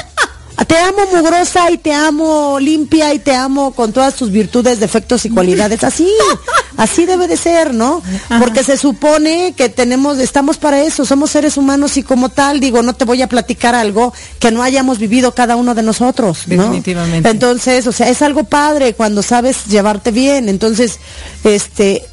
[0.66, 5.24] Te amo mugrosa y te amo limpia y te amo con todas tus virtudes, defectos
[5.24, 5.82] y cualidades.
[5.84, 6.08] Así,
[6.76, 8.02] así debe de ser, ¿no?
[8.38, 12.82] Porque se supone que tenemos, estamos para eso, somos seres humanos y como tal, digo,
[12.82, 16.64] no te voy a platicar algo que no hayamos vivido cada uno de nosotros, ¿no?
[16.64, 17.28] Definitivamente.
[17.28, 20.48] Entonces, o sea, es algo padre cuando sabes llevarte bien.
[20.48, 20.98] Entonces,
[21.44, 22.06] este,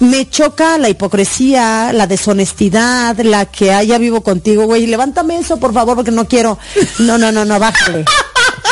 [0.00, 4.86] me choca la hipocresía, la deshonestidad, la que haya vivo contigo, güey.
[4.86, 6.58] Levántame eso, por favor, porque no quiero.
[6.98, 8.04] No, no, no, no, bájale.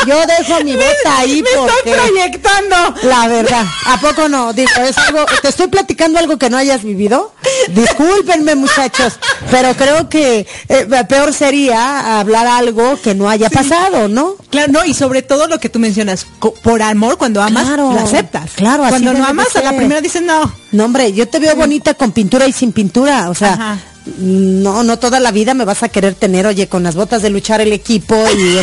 [0.05, 1.91] Yo dejo mi bota ahí me porque...
[1.91, 2.75] proyectando.
[3.03, 4.53] La verdad, ¿a poco no?
[4.53, 5.25] Digo, es algo...
[5.41, 7.33] ¿Te estoy platicando algo que no hayas vivido?
[7.69, 9.13] Discúlpenme, muchachos,
[9.51, 14.35] pero creo que eh, peor sería hablar algo que no haya pasado, ¿no?
[14.49, 16.25] Claro, no, y sobre todo lo que tú mencionas,
[16.63, 18.51] por amor, cuando amas, lo aceptas.
[18.55, 20.53] Claro, Cuando no amas, a la primera dices no.
[20.71, 23.79] No, hombre, yo te veo bonita con pintura y sin pintura, o sea...
[24.05, 27.29] No, no toda la vida me vas a querer tener, oye, con las botas de
[27.29, 28.59] luchar el equipo y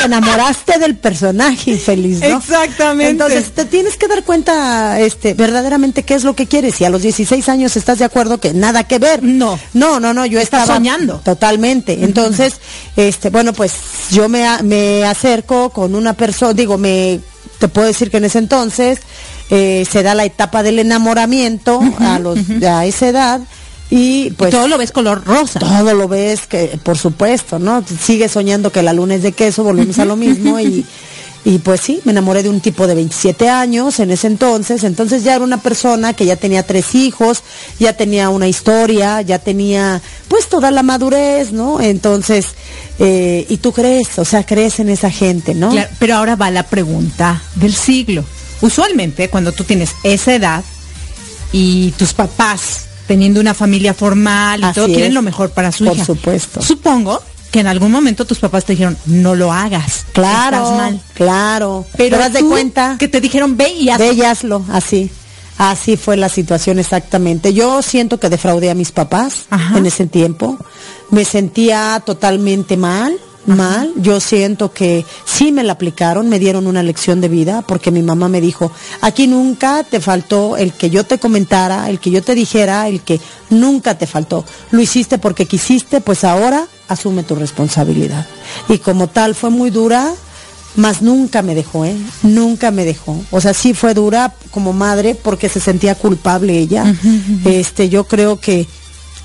[0.00, 2.38] te enamoraste del personaje infeliz, ¿no?
[2.38, 3.10] Exactamente.
[3.10, 6.80] Entonces te tienes que dar cuenta, este, verdaderamente qué es lo que quieres.
[6.80, 9.22] Y a los 16 años estás de acuerdo que nada que ver.
[9.22, 9.58] No.
[9.74, 11.20] No, no, no, yo estaba soñando.
[11.24, 12.04] Totalmente.
[12.04, 12.54] Entonces,
[12.96, 13.72] este, bueno, pues
[14.10, 17.20] yo me, me acerco con una persona, digo, me,
[17.58, 19.00] te puedo decir que en ese entonces
[19.50, 23.40] eh, se da la etapa del enamoramiento a los, a esa edad
[23.90, 25.58] y pues todo lo ves color rosa.
[25.58, 27.84] Todo lo ves que por supuesto, ¿no?
[27.84, 30.86] Sigues soñando que la luna es de queso, volvemos a lo mismo y
[31.44, 35.24] y pues sí, me enamoré de un tipo de 27 años en ese entonces, entonces
[35.24, 37.42] ya era una persona que ya tenía tres hijos,
[37.78, 41.80] ya tenía una historia, ya tenía pues toda la madurez, ¿no?
[41.80, 42.48] Entonces,
[42.98, 45.70] eh, y tú crees, o sea, crees en esa gente, ¿no?
[45.70, 48.22] Claro, pero ahora va la pregunta del siglo.
[48.60, 50.62] Usualmente cuando tú tienes esa edad
[51.52, 55.94] y tus papás teniendo una familia formal y todo, quieren lo mejor para su hija.
[55.96, 56.62] Por supuesto.
[56.62, 57.20] Supongo
[57.50, 60.06] que en algún momento tus papás te dijeron, no lo hagas.
[60.12, 61.00] Claro, estás mal.
[61.14, 61.84] claro.
[61.96, 64.06] Pero das de cuenta que te dijeron, ve y hazlo.
[64.06, 65.10] Ve y hazlo, así.
[65.58, 67.52] Así fue la situación exactamente.
[67.52, 70.56] Yo siento que defraudé a mis papás en ese tiempo.
[71.10, 73.92] Me sentía totalmente mal mal.
[73.96, 78.02] Yo siento que sí me la aplicaron, me dieron una lección de vida, porque mi
[78.02, 82.22] mamá me dijo, aquí nunca te faltó el que yo te comentara, el que yo
[82.22, 84.44] te dijera, el que nunca te faltó.
[84.70, 88.26] Lo hiciste porque quisiste, pues ahora asume tu responsabilidad.
[88.68, 90.12] Y como tal fue muy dura,
[90.76, 91.96] mas nunca me dejó, ¿eh?
[92.22, 93.20] Nunca me dejó.
[93.30, 96.94] O sea, sí fue dura como madre porque se sentía culpable ella.
[97.44, 98.66] Este, yo creo que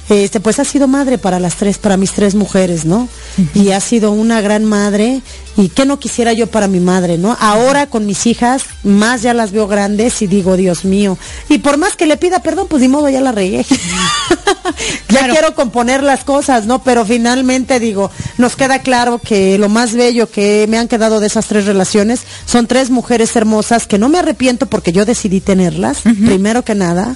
[0.10, 3.08] este, pues ha sido madre para las tres, para mis tres mujeres, ¿no?
[3.54, 5.22] Y ha sido una gran madre
[5.58, 7.36] y qué no quisiera yo para mi madre, ¿no?
[7.40, 11.18] Ahora con mis hijas, más ya las veo grandes y digo, Dios mío.
[11.50, 13.66] Y por más que le pida perdón, pues ni modo, ya la regué.
[15.10, 16.84] ya quiero componer las cosas, ¿no?
[16.84, 21.28] Pero finalmente digo, nos queda claro que lo más bello que me han quedado de
[21.28, 26.02] esas tres relaciones son tres mujeres hermosas que no me arrepiento porque yo decidí tenerlas,
[26.02, 27.16] primero que nada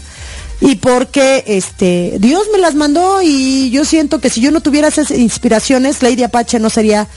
[0.62, 4.88] y porque este Dios me las mandó y yo siento que si yo no tuviera
[4.88, 7.08] esas inspiraciones, Lady Apache no sería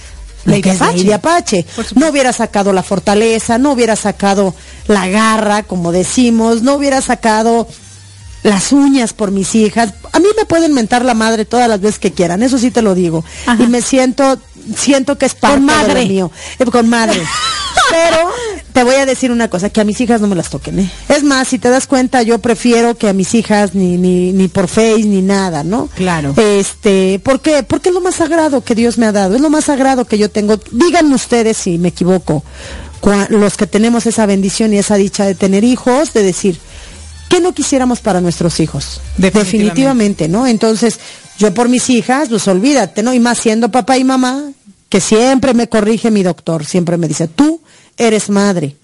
[0.45, 0.99] Lady Apache.
[0.99, 1.67] Lady Apache.
[1.95, 4.55] No hubiera sacado la fortaleza, no hubiera sacado
[4.89, 7.69] la garra, como decimos, no hubiera sacado
[8.43, 9.95] las uñas por mis hijas.
[10.13, 12.83] A mí me pueden mentar la madre todas las veces que quieran, eso sí te
[12.83, 13.25] lo digo.
[13.59, 14.39] Y me siento,
[14.77, 16.01] siento que es parte con madre.
[16.01, 16.31] de mío.
[16.59, 17.23] Eh, con madre.
[17.93, 18.31] Pero
[18.73, 20.91] te voy a decir una cosa, que a mis hijas no me las toquen, ¿eh?
[21.09, 24.49] Es más, si te das cuenta, yo prefiero que a mis hijas ni, ni, ni
[24.49, 25.89] por face ni nada, ¿no?
[25.95, 26.35] Claro.
[26.37, 27.63] Este, ¿por qué?
[27.63, 30.19] Porque es lo más sagrado que Dios me ha dado, es lo más sagrado que
[30.19, 30.59] yo tengo.
[30.71, 32.43] Díganme ustedes si me equivoco,
[33.29, 36.59] los que tenemos esa bendición y esa dicha de tener hijos, de decir,
[37.29, 39.01] ¿qué no quisiéramos para nuestros hijos?
[39.19, 40.47] Definitivamente, ¿no?
[40.47, 40.99] Entonces,
[41.39, 43.13] yo por mis hijas, pues olvídate, ¿no?
[43.13, 44.53] Y más siendo papá y mamá,
[44.89, 47.61] que siempre me corrige mi doctor, siempre me dice, tú
[47.97, 48.77] eres madre.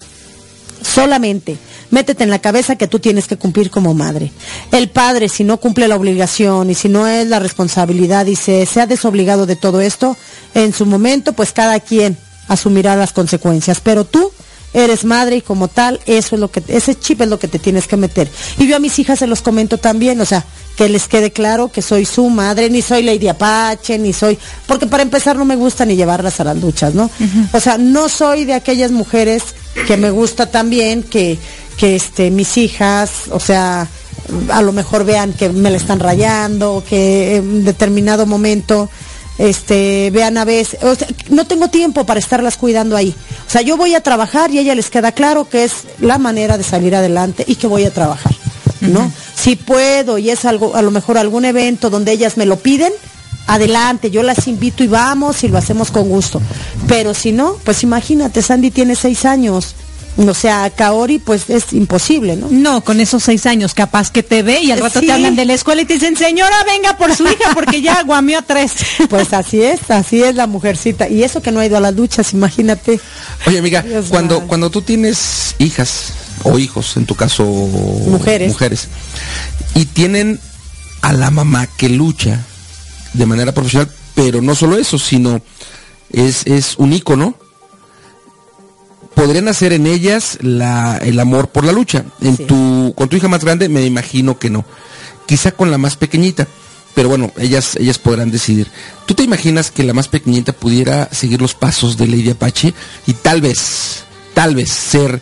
[0.81, 1.57] Solamente
[1.91, 4.31] métete en la cabeza que tú tienes que cumplir como madre.
[4.71, 8.65] El padre, si no cumple la obligación y si no es la responsabilidad y se,
[8.65, 10.15] se ha desobligado de todo esto,
[10.53, 12.17] en su momento, pues cada quien
[12.47, 13.79] asumirá las consecuencias.
[13.79, 14.31] Pero tú
[14.73, 17.59] eres madre y como tal, eso es lo que, ese chip es lo que te
[17.59, 18.29] tienes que meter.
[18.57, 21.71] Y yo a mis hijas se los comento también, o sea, que les quede claro
[21.71, 25.55] que soy su madre, ni soy Lady Apache, ni soy, porque para empezar no me
[25.55, 27.09] gusta ni llevarlas a las duchas, ¿no?
[27.51, 29.43] O sea, no soy de aquellas mujeres
[29.87, 31.37] que me gusta también que,
[31.77, 33.87] que este, mis hijas, o sea,
[34.49, 38.89] a lo mejor vean que me la están rayando, que en determinado momento
[39.39, 40.79] este, vean a veces,
[41.29, 43.15] no tengo tiempo para estarlas cuidando ahí.
[43.47, 46.17] O sea, yo voy a trabajar y a ella les queda claro que es la
[46.17, 48.33] manera de salir adelante y que voy a trabajar,
[48.81, 49.11] ¿no?
[49.35, 52.91] Si puedo y es algo, a lo mejor algún evento donde ellas me lo piden,
[53.47, 56.41] adelante, yo las invito y vamos y lo hacemos con gusto.
[56.87, 59.73] Pero si no, pues imagínate, Sandy tiene seis años,
[60.27, 62.47] o sea, Kaori, pues es imposible, ¿no?
[62.49, 65.45] No, con esos seis años, capaz que te ve y al rato te hablan de
[65.45, 68.73] la escuela y te dicen, señora, venga por su hija porque ya guameó tres.
[69.09, 71.07] Pues así es, así es la mujercita.
[71.07, 72.99] Y eso que no ha ido a las duchas, imagínate.
[73.47, 78.49] Oye, amiga, cuando, cuando tú tienes hijas o hijos, en tu caso mujeres.
[78.49, 78.87] mujeres,
[79.75, 80.39] y tienen
[81.01, 82.45] a la mamá que lucha
[83.13, 85.41] de manera profesional, pero no solo eso, sino
[86.11, 87.35] es, es un ícono
[89.19, 92.05] podrían hacer en ellas el amor por la lucha.
[92.21, 94.63] En tu, con tu hija más grande me imagino que no.
[95.25, 96.47] Quizá con la más pequeñita.
[96.95, 98.67] Pero bueno, ellas, ellas podrán decidir.
[99.05, 102.73] ¿Tú te imaginas que la más pequeñita pudiera seguir los pasos de Lady Apache
[103.07, 104.03] y tal vez,
[104.33, 105.21] tal vez ser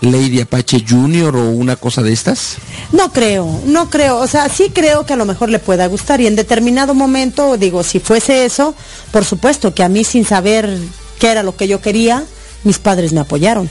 [0.00, 2.56] Lady Apache Junior o una cosa de estas?
[2.92, 4.18] No creo, no creo.
[4.18, 7.56] O sea, sí creo que a lo mejor le pueda gustar y en determinado momento,
[7.56, 8.74] digo, si fuese eso,
[9.10, 10.78] por supuesto que a mí sin saber
[11.18, 12.24] qué era lo que yo quería,
[12.64, 13.68] mis padres me apoyaron.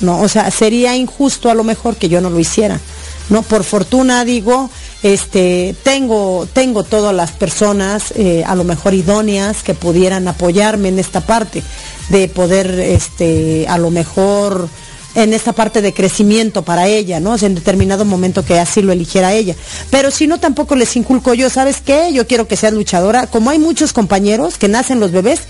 [0.00, 2.80] No, o sea, sería injusto a lo mejor que yo no lo hiciera.
[3.28, 4.68] No, por fortuna digo,
[5.02, 10.98] este, tengo, tengo todas las personas, eh, a lo mejor idóneas, que pudieran apoyarme en
[10.98, 11.62] esta parte,
[12.08, 14.68] de poder, este, a lo mejor
[15.14, 17.36] en esta parte de crecimiento para ella, ¿no?
[17.36, 19.54] en determinado momento que así lo eligiera ella.
[19.90, 22.12] Pero si no, tampoco les inculco yo, ¿sabes qué?
[22.12, 23.26] Yo quiero que seas luchadora.
[23.26, 25.40] Como hay muchos compañeros que nacen los bebés,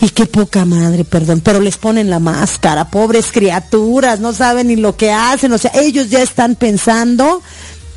[0.00, 4.76] y qué poca madre, perdón, pero les ponen la máscara, pobres criaturas, no saben ni
[4.76, 7.42] lo que hacen, o sea, ellos ya están pensando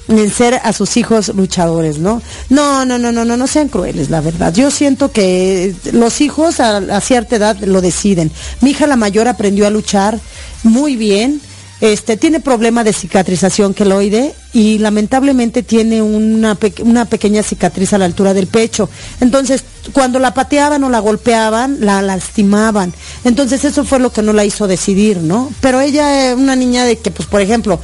[0.07, 2.21] en ser a sus hijos luchadores, ¿no?
[2.49, 4.53] No, no, no, no, no, no sean crueles, la verdad.
[4.53, 8.31] Yo siento que los hijos a, cierta edad lo deciden.
[8.61, 10.19] Mi hija la mayor aprendió a luchar
[10.63, 11.41] muy bien.
[11.79, 18.05] Este, tiene problema de cicatrización queloide y lamentablemente tiene una, una pequeña cicatriz a la
[18.05, 18.87] altura del pecho.
[19.19, 22.93] Entonces, cuando la pateaban o la golpeaban, la lastimaban.
[23.23, 25.51] Entonces, eso fue lo que no la hizo decidir, ¿no?
[25.59, 27.79] Pero ella es una niña de que, pues, por ejemplo,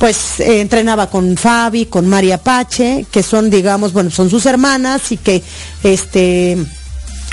[0.00, 5.12] pues eh, entrenaba con Fabi, con María Pache, que son, digamos, bueno, son sus hermanas
[5.12, 5.42] y que,
[5.82, 6.56] este,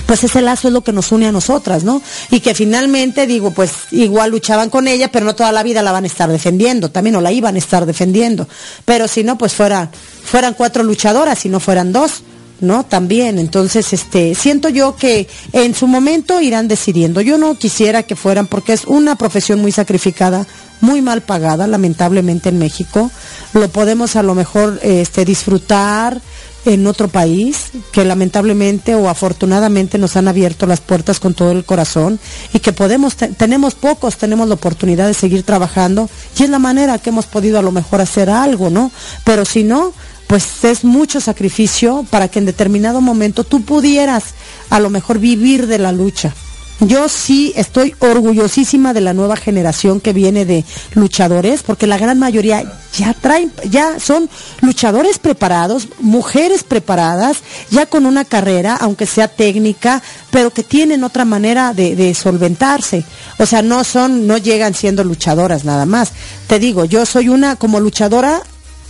[0.05, 2.01] pues ese lazo es lo que nos une a nosotras, ¿no?
[2.29, 5.93] Y que finalmente, digo, pues igual luchaban con ella, pero no toda la vida la
[5.93, 8.49] van a estar defendiendo, también no la iban a estar defendiendo.
[8.83, 9.89] Pero si no, pues fuera,
[10.25, 12.21] fueran cuatro luchadoras, si no fueran dos,
[12.59, 12.85] ¿no?
[12.85, 17.21] También, entonces, este, siento yo que en su momento irán decidiendo.
[17.21, 20.45] Yo no quisiera que fueran porque es una profesión muy sacrificada,
[20.81, 23.11] muy mal pagada, lamentablemente en México.
[23.53, 26.21] Lo podemos a lo mejor este, disfrutar
[26.65, 31.63] en otro país, que lamentablemente o afortunadamente nos han abierto las puertas con todo el
[31.63, 32.19] corazón
[32.53, 36.97] y que podemos, tenemos pocos, tenemos la oportunidad de seguir trabajando y es la manera
[36.99, 38.91] que hemos podido a lo mejor hacer algo, ¿no?
[39.23, 39.93] Pero si no,
[40.27, 44.25] pues es mucho sacrificio para que en determinado momento tú pudieras
[44.69, 46.33] a lo mejor vivir de la lucha.
[46.79, 50.63] Yo sí estoy orgullosísima de la nueva generación que viene de
[50.93, 52.63] luchadores, porque la gran mayoría
[52.95, 54.29] ya traen, ya son
[54.61, 57.37] luchadores preparados, mujeres preparadas,
[57.71, 63.03] ya con una carrera, aunque sea técnica, pero que tienen otra manera de, solventarse.
[63.39, 66.11] O sea, no son, no llegan siendo luchadoras nada más.
[66.45, 68.43] Te digo, yo soy una como luchadora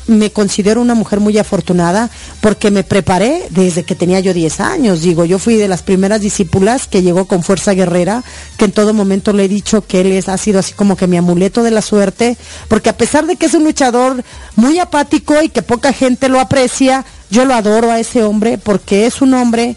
[0.07, 2.09] me considero una mujer muy afortunada
[2.41, 5.01] porque me preparé desde que tenía yo 10 años.
[5.01, 8.23] Digo, yo fui de las primeras discípulas que llegó con fuerza guerrera,
[8.57, 11.07] que en todo momento le he dicho que él es, ha sido así como que
[11.07, 12.37] mi amuleto de la suerte,
[12.67, 14.23] porque a pesar de que es un luchador
[14.55, 19.05] muy apático y que poca gente lo aprecia, yo lo adoro a ese hombre porque
[19.05, 19.75] es un hombre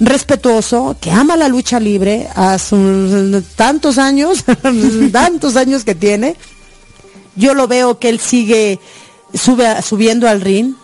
[0.00, 4.44] respetuoso, que ama la lucha libre, sus tantos años,
[5.12, 6.36] tantos años que tiene.
[7.36, 8.78] Yo lo veo que él sigue
[9.34, 10.74] sube, subiendo al ring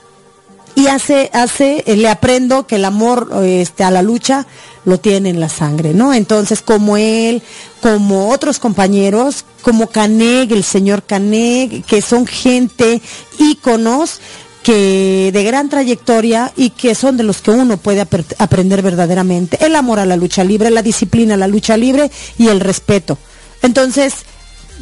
[0.75, 4.47] y hace, hace, eh, le aprendo que el amor este, a la lucha
[4.85, 6.15] lo tiene en la sangre, ¿no?
[6.15, 7.43] Entonces, como él,
[7.81, 13.03] como otros compañeros, como Caneg, el señor Caneg, que son gente,
[13.39, 14.21] íconos,
[14.63, 19.65] que de gran trayectoria y que son de los que uno puede aprender verdaderamente.
[19.65, 23.19] El amor a la lucha libre, la disciplina a la lucha libre y el respeto.
[23.63, 24.15] Entonces,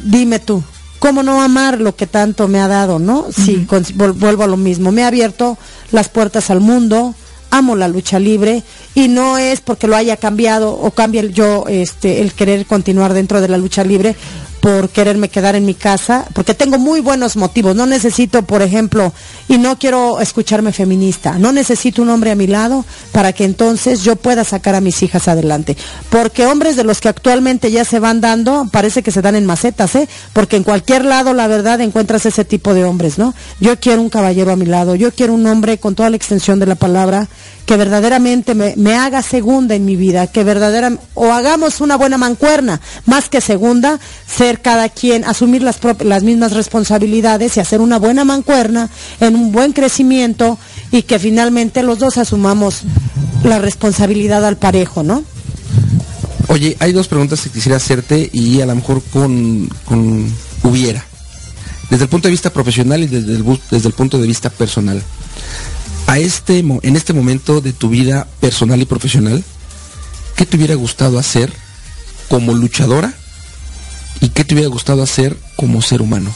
[0.03, 0.63] dime tú,
[0.99, 3.27] ¿Cómo no amar lo que tanto me ha dado, no?
[3.31, 4.91] Sí, vuelvo a lo mismo.
[4.91, 5.57] Me ha abierto
[5.91, 7.15] las puertas al mundo,
[7.51, 8.63] amo la lucha libre
[8.95, 13.41] y no es porque lo haya cambiado o cambie yo este el querer continuar dentro
[13.41, 14.15] de la lucha libre
[14.59, 17.75] por quererme quedar en mi casa, porque tengo muy buenos motivos.
[17.75, 19.13] No necesito, por ejemplo,
[19.47, 24.03] y no quiero escucharme feminista, no necesito un hombre a mi lado para que entonces
[24.03, 25.77] yo pueda sacar a mis hijas adelante.
[26.09, 29.45] Porque hombres de los que actualmente ya se van dando, parece que se dan en
[29.45, 30.07] macetas, ¿eh?
[30.33, 33.33] Porque en cualquier lado, la verdad, encuentras ese tipo de hombres, ¿no?
[33.59, 36.59] Yo quiero un caballero a mi lado, yo quiero un hombre con toda la extensión
[36.59, 37.27] de la palabra
[37.69, 42.81] que verdaderamente me, haga segunda en mi vida, que verdaderamente, o hagamos una buena mancuerna,
[43.05, 43.99] más que segunda,
[44.57, 48.89] cada quien, asumir las, las mismas responsabilidades y hacer una buena mancuerna
[49.19, 50.57] en un buen crecimiento
[50.91, 52.81] y que finalmente los dos asumamos
[53.43, 55.23] la responsabilidad al parejo, ¿no?
[56.47, 59.69] Oye, hay dos preguntas que quisiera hacerte y a lo mejor con,
[60.63, 61.05] hubiera.
[61.91, 65.01] Desde el punto de vista profesional y desde el, desde el punto de vista personal
[66.07, 69.43] a este, en este momento de tu vida personal y profesional,
[70.35, 71.53] ¿qué te hubiera gustado hacer
[72.29, 73.13] como luchadora
[74.21, 76.31] y qué te hubiera gustado hacer como ser humano?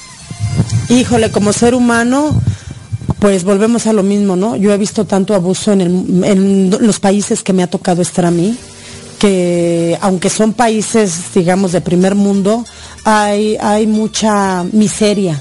[0.89, 2.41] Híjole, como ser humano,
[3.19, 4.55] pues volvemos a lo mismo, ¿no?
[4.55, 8.57] Yo he visto tanto abuso en, los países que me ha tocado estar a mí,
[9.19, 12.65] que aunque son países, digamos, de primer mundo,
[13.05, 15.39] hay, hay mucha miseria,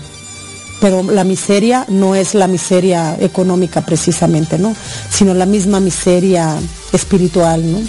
[0.80, 4.74] pero la miseria no es la miseria económica precisamente, ¿no?
[5.10, 6.56] Sino la misma miseria
[6.92, 7.80] espiritual, ¿no?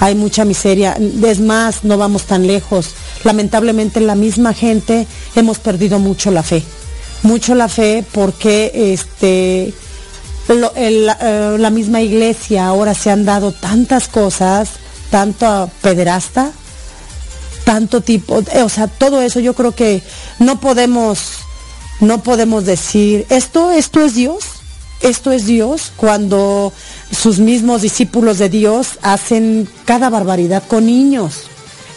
[0.00, 0.96] Hay mucha miseria,
[1.26, 2.90] es más, no vamos tan lejos.
[3.24, 5.06] Lamentablemente la misma gente
[5.36, 6.62] hemos perdido mucho la fe,
[7.22, 9.74] mucho la fe porque este
[10.48, 14.70] eh, la misma iglesia ahora se han dado tantas cosas,
[15.10, 16.50] tanto pederasta,
[17.64, 20.02] tanto tipo, o sea, todo eso yo creo que
[20.38, 21.40] no podemos
[22.00, 24.44] no podemos decir, esto, esto es Dios,
[25.02, 26.72] esto es Dios, cuando
[27.10, 31.42] sus mismos discípulos de Dios hacen cada barbaridad con niños.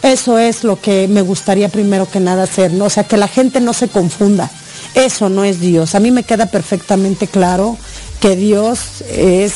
[0.03, 2.85] Eso es lo que me gustaría primero que nada hacer, ¿no?
[2.85, 4.51] O sea, que la gente no se confunda.
[4.95, 5.95] Eso no es Dios.
[5.95, 7.77] A mí me queda perfectamente claro
[8.19, 9.53] que Dios es,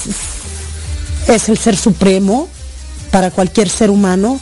[1.28, 2.48] es el ser supremo
[3.12, 4.40] para cualquier ser humano,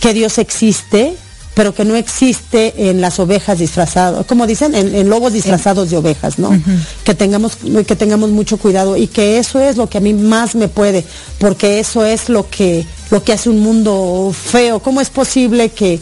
[0.00, 1.16] que Dios existe,
[1.56, 6.38] pero que no existe en las ovejas disfrazadas, como dicen, en, lobos disfrazados de ovejas,
[6.38, 6.50] ¿no?
[7.02, 10.54] Que tengamos, que tengamos mucho cuidado y que eso es lo que a mí más
[10.54, 11.02] me puede,
[11.38, 14.80] porque eso es lo que, lo que hace un mundo feo.
[14.80, 15.98] ¿Cómo es posible que,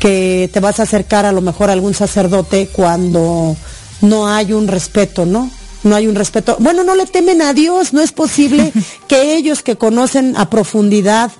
[0.00, 3.56] que te vas a acercar a lo mejor a algún sacerdote cuando
[4.00, 5.48] no hay un respeto, ¿no?
[5.84, 6.56] no hay un respeto.
[6.58, 8.72] Bueno, no le temen a Dios, no es posible
[9.06, 11.30] que ellos que conocen a profundidad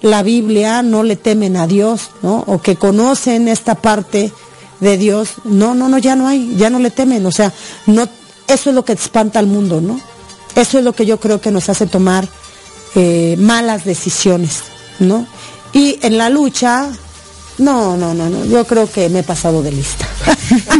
[0.00, 2.44] la Biblia no le temen a Dios, ¿no?
[2.46, 4.32] O que conocen esta parte
[4.80, 7.52] de Dios, no, no, no, ya no hay, ya no le temen, o sea,
[7.86, 8.08] no,
[8.46, 10.00] eso es lo que espanta al mundo, ¿no?
[10.54, 12.28] Eso es lo que yo creo que nos hace tomar
[12.94, 14.62] eh, malas decisiones,
[14.98, 15.26] ¿no?
[15.72, 16.90] Y en la lucha,
[17.58, 20.06] no, no, no, no, yo creo que me he pasado de lista.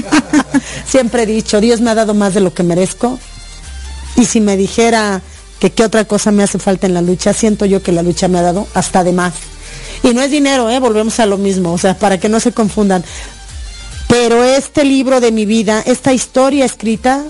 [0.86, 3.18] Siempre he dicho, Dios me ha dado más de lo que merezco.
[4.16, 5.22] Y si me dijera
[5.58, 8.28] que qué otra cosa me hace falta en la lucha, siento yo que la lucha
[8.28, 9.34] me ha dado hasta de más.
[10.02, 10.78] Y no es dinero, ¿eh?
[10.78, 13.04] volvemos a lo mismo, o sea, para que no se confundan.
[14.08, 17.24] Pero este libro de mi vida, esta historia escrita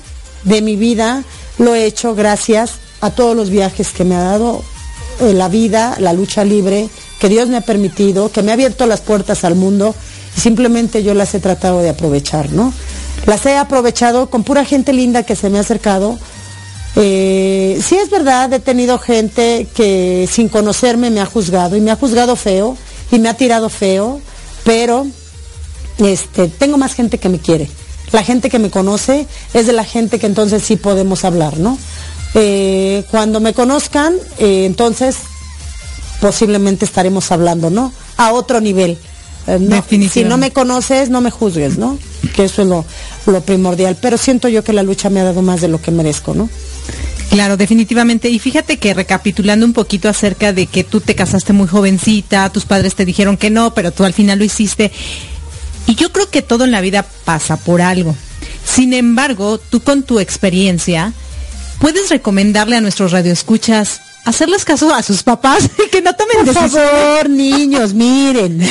[0.45, 1.25] de mi vida,
[1.59, 4.63] lo he hecho gracias a todos los viajes que me ha dado
[5.21, 8.87] eh, la vida, la lucha libre, que Dios me ha permitido, que me ha abierto
[8.87, 9.95] las puertas al mundo
[10.37, 12.73] y simplemente yo las he tratado de aprovechar, ¿no?
[13.27, 16.19] Las he aprovechado con pura gente linda que se me ha acercado.
[16.97, 21.91] Eh, sí es verdad, he tenido gente que sin conocerme me ha juzgado y me
[21.91, 22.77] ha juzgado feo
[23.13, 24.21] y me ha tirado feo,
[24.65, 25.07] pero
[25.99, 27.69] este, tengo más gente que me quiere.
[28.13, 31.79] La gente que me conoce es de la gente que entonces sí podemos hablar, ¿no?
[32.35, 35.17] Eh, cuando me conozcan, eh, entonces
[36.21, 37.93] posiblemente estaremos hablando, ¿no?
[38.17, 38.99] A otro nivel.
[39.47, 41.99] Eh, si no me conoces, no me juzgues, ¿no?
[42.35, 42.85] Que eso es lo,
[43.27, 43.97] lo primordial.
[44.01, 46.49] Pero siento yo que la lucha me ha dado más de lo que merezco, ¿no?
[47.31, 48.31] Claro, definitivamente.
[48.31, 52.65] Y fíjate que recapitulando un poquito acerca de que tú te casaste muy jovencita, tus
[52.65, 54.91] padres te dijeron que no, pero tú al final lo hiciste.
[55.87, 58.17] Y yo creo que todo en la vida pasa por algo.
[58.65, 61.13] Sin embargo, tú con tu experiencia,
[61.81, 66.55] puedes recomendarle a nuestros radioescuchas hacerles caso a sus papás y que no tomen Por
[66.55, 68.61] favor, niños, miren.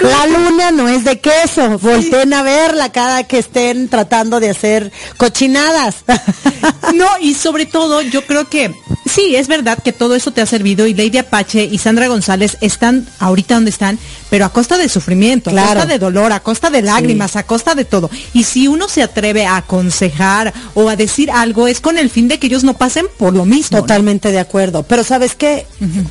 [0.00, 1.78] la luna no es de queso.
[1.78, 6.04] Volten a verla cada que estén tratando de hacer cochinadas.
[6.94, 8.74] no, y sobre todo, yo creo que
[9.06, 12.58] sí, es verdad que todo eso te ha servido y Lady Apache y Sandra González
[12.60, 13.98] están ahorita donde están,
[14.28, 17.74] pero a costa de sufrimiento, a costa de dolor, a costa de lágrimas, a costa
[17.74, 18.10] de todo.
[18.32, 22.28] Y si uno se atreve a aconsejar o a decir algo, es con el fin
[22.28, 23.78] de que ellos no pasen por lo mismo.
[23.78, 24.82] Totalmente de acuerdo.
[24.82, 25.66] Pero sabes qué?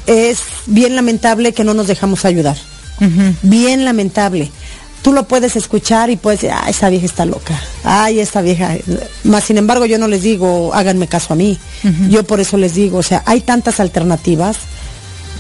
[0.05, 2.57] Es bien lamentable que no nos dejamos ayudar.
[3.41, 4.51] Bien lamentable.
[5.01, 7.57] Tú lo puedes escuchar y puedes decir, ah, esa vieja está loca.
[7.84, 8.75] Ay, esta vieja.
[9.23, 11.57] Más sin embargo, yo no les digo, háganme caso a mí.
[12.09, 14.57] Yo por eso les digo, o sea, hay tantas alternativas.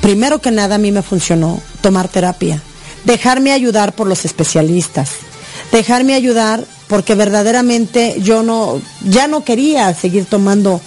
[0.01, 2.61] Primero que nada, a mí me funcionó tomar terapia.
[3.03, 5.11] Dejarme ayudar por los especialistas.
[5.73, 10.81] Dejarme ayudar porque verdaderamente yo no, ya no quería seguir tomando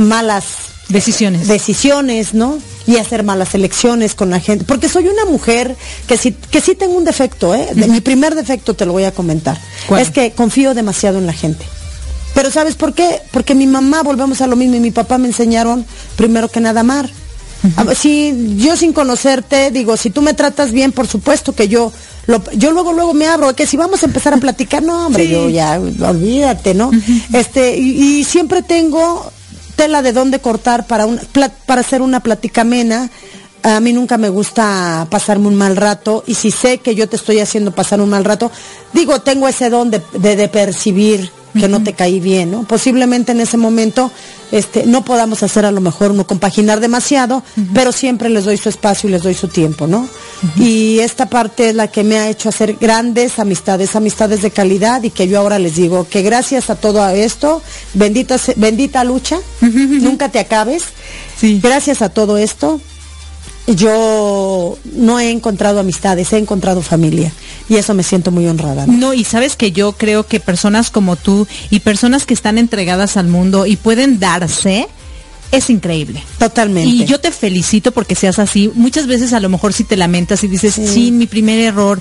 [0.00, 0.44] malas
[0.88, 1.46] decisiones.
[1.46, 2.58] Decisiones, ¿no?
[2.86, 4.64] Y hacer malas elecciones con la gente.
[4.64, 5.76] Porque soy una mujer
[6.06, 7.68] que sí, que sí tengo un defecto, ¿eh?
[7.74, 9.60] Mi primer defecto te lo voy a comentar.
[9.98, 11.64] Es que confío demasiado en la gente.
[12.34, 13.20] Pero ¿sabes por qué?
[13.32, 15.84] Porque mi mamá, volvemos a lo mismo, y mi papá me enseñaron
[16.16, 17.10] primero que nada amar.
[17.94, 21.92] Si yo sin conocerte, digo, si tú me tratas bien, por supuesto que yo,
[22.54, 25.50] yo luego, luego me abro, que si vamos a empezar a platicar, no, hombre, yo
[25.50, 26.90] ya, olvídate, ¿no?
[27.32, 29.30] Este, y, siempre tengo
[29.80, 31.18] tela de dónde cortar para, un,
[31.64, 33.08] para hacer una plática amena.
[33.62, 37.16] A mí nunca me gusta pasarme un mal rato y si sé que yo te
[37.16, 38.52] estoy haciendo pasar un mal rato,
[38.92, 42.64] digo, tengo ese don de, de, percibir que no te caí bien, ¿no?
[42.64, 44.10] Posiblemente en ese momento
[44.52, 47.42] este, no podamos hacer a lo mejor uno compaginar demasiado,
[47.72, 50.08] pero siempre les doy su espacio y les doy su tiempo, ¿no?
[50.56, 55.02] Y esta parte es la que me ha hecho hacer grandes amistades, amistades de calidad
[55.02, 57.62] y que yo ahora les digo que gracias a todo esto,
[57.94, 60.84] bendita, bendita lucha, nunca te acabes.
[61.42, 62.80] Gracias a todo esto,
[63.74, 67.32] yo no he encontrado amistades, he encontrado familia
[67.68, 68.86] y eso me siento muy honrada.
[68.86, 69.14] ¿no?
[69.14, 73.28] y sabes que yo creo que personas como tú y personas que están entregadas al
[73.28, 74.88] mundo y pueden darse,
[75.52, 76.22] es increíble.
[76.38, 76.90] Totalmente.
[76.90, 78.70] Y yo te felicito porque seas así.
[78.74, 81.10] Muchas veces a lo mejor si te lamentas y dices, sí.
[81.10, 82.00] mi primer error.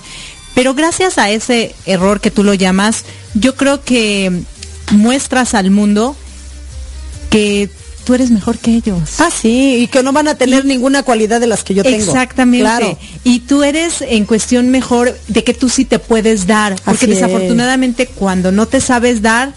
[0.55, 4.43] Pero gracias a ese error que tú lo llamas, yo creo que
[4.91, 6.15] muestras al mundo
[7.29, 7.69] que
[8.09, 9.19] tú eres mejor que ellos.
[9.19, 11.95] Ah, sí, y que no van a tener ninguna cualidad de las que yo tengo.
[11.95, 12.63] Exactamente.
[12.63, 12.97] Claro.
[13.23, 18.07] Y tú eres en cuestión mejor de que tú sí te puedes dar, porque desafortunadamente
[18.07, 19.53] cuando no te sabes dar,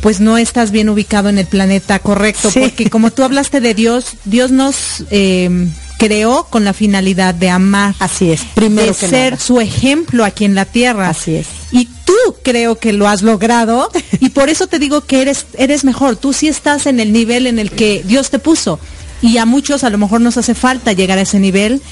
[0.00, 4.06] pues no estás bien ubicado en el planeta correcto, porque como tú hablaste de Dios,
[4.24, 5.68] Dios nos eh,
[6.00, 7.94] creó con la finalidad de amar.
[7.98, 11.10] Así es, primero de ser su ejemplo aquí en la tierra.
[11.10, 11.46] Así es.
[11.72, 15.84] Y tú creo que lo has logrado y por eso te digo que eres eres
[15.84, 16.16] mejor.
[16.16, 18.80] Tú sí estás en el nivel en el que Dios te puso
[19.20, 21.82] y a muchos a lo mejor nos hace falta llegar a ese nivel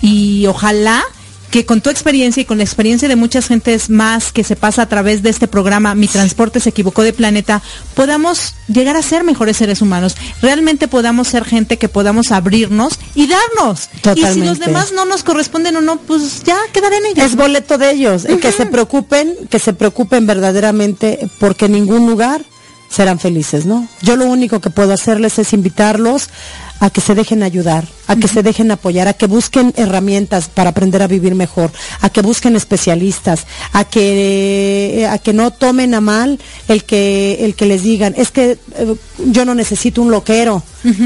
[0.00, 1.02] y ojalá
[1.50, 4.82] que con tu experiencia y con la experiencia de muchas gentes más que se pasa
[4.82, 7.62] a través de este programa Mi Transporte se equivocó de planeta,
[7.94, 10.16] podamos llegar a ser mejores seres humanos.
[10.42, 13.88] Realmente podamos ser gente que podamos abrirnos y darnos.
[14.16, 17.26] Y si los demás no nos corresponden o no, pues ya quedaré en ellos.
[17.26, 18.24] Es boleto de ellos.
[18.24, 22.44] Que se preocupen, que se preocupen verdaderamente porque en ningún lugar
[22.88, 23.88] serán felices, ¿no?
[24.02, 26.28] Yo lo único que puedo hacerles es invitarlos
[26.80, 30.70] a que se dejen ayudar, a que se dejen apoyar, a que busquen herramientas para
[30.70, 31.70] aprender a vivir mejor,
[32.00, 37.54] a que busquen especialistas, a que a que no tomen a mal el que el
[37.54, 40.62] que les digan, es que eh, yo no necesito un loquero,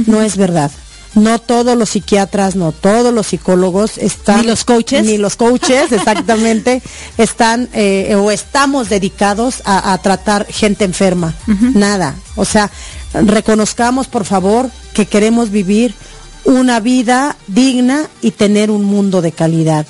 [0.07, 0.71] no es verdad
[1.15, 4.43] no todos los psiquiatras, no todos los psicólogos están...
[4.43, 5.05] Ni los coaches.
[5.05, 6.83] Ni los coaches, exactamente,
[7.19, 11.35] están eh, o estamos dedicados a, tratar gente enferma.
[11.75, 12.15] Nada.
[12.37, 12.71] O sea,
[13.13, 15.95] reconozcamos, por favor, que queremos vivir
[16.45, 19.87] una vida digna y tener un mundo de calidad.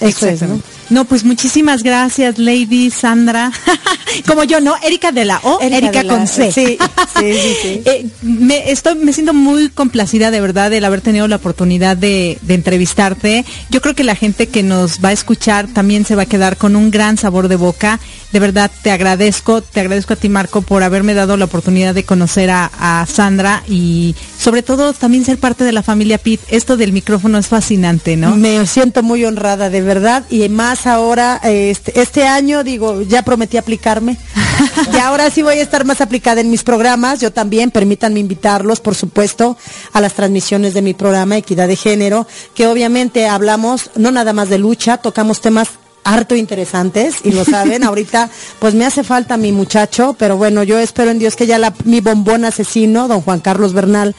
[0.00, 0.60] Eso es, ¿no?
[0.90, 3.52] No, pues muchísimas gracias, Lady Sandra.
[4.26, 4.74] Como yo, ¿no?
[4.82, 6.50] Erika de la O, Erika, con C.
[6.50, 6.78] Sí,
[7.18, 7.32] sí,
[7.62, 7.82] sí.
[7.84, 12.38] Eh, me, estoy, me siento muy complacida de verdad el haber tenido la oportunidad de,
[12.42, 13.44] de, entrevistarte.
[13.70, 16.56] Yo creo que la gente que nos va a escuchar también se va a quedar
[16.56, 18.00] con un gran sabor de boca.
[18.32, 22.04] De verdad, te agradezco, te agradezco a ti, Marco, por haberme dado la oportunidad de
[22.04, 26.40] conocer a, a Sandra y sobre todo también ser parte de la familia Pitt.
[26.48, 28.36] Esto del micrófono es fascinante, ¿no?
[28.36, 33.56] Me siento muy honrada, de verdad, y más ahora, este, este año, digo, ya prometí
[33.56, 34.16] aplicarme.
[34.94, 37.20] y ahora sí voy a estar más aplicada en mis programas.
[37.20, 39.58] Yo también, permítanme invitarlos, por supuesto,
[39.92, 44.48] a las transmisiones de mi programa Equidad de Género, que obviamente hablamos no nada más
[44.48, 47.84] de lucha, tocamos temas harto interesantes y lo saben.
[47.84, 51.58] Ahorita pues me hace falta mi muchacho, pero bueno, yo espero en Dios que ya
[51.58, 54.14] la, mi bombón asesino, don Juan Carlos Bernal,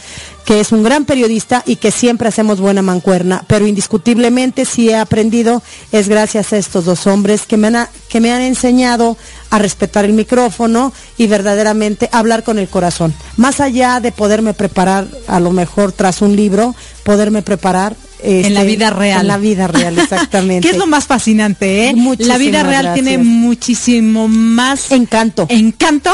[0.45, 4.95] que es un gran periodista y que siempre hacemos buena mancuerna, pero indiscutiblemente si he
[4.95, 5.61] aprendido
[5.91, 9.17] es gracias a estos dos hombres que me han, que me han enseñado
[9.49, 13.13] a respetar el micrófono y verdaderamente hablar con el corazón.
[13.37, 18.61] Más allá de poderme preparar a lo mejor tras un libro, poderme preparar en la
[18.61, 19.21] este, vida real.
[19.21, 20.67] En la vida real, exactamente.
[20.67, 21.95] ¿Qué es lo más fascinante, eh?
[22.19, 25.47] la vida real tiene muchísimo más encanto.
[25.49, 26.13] Encanto.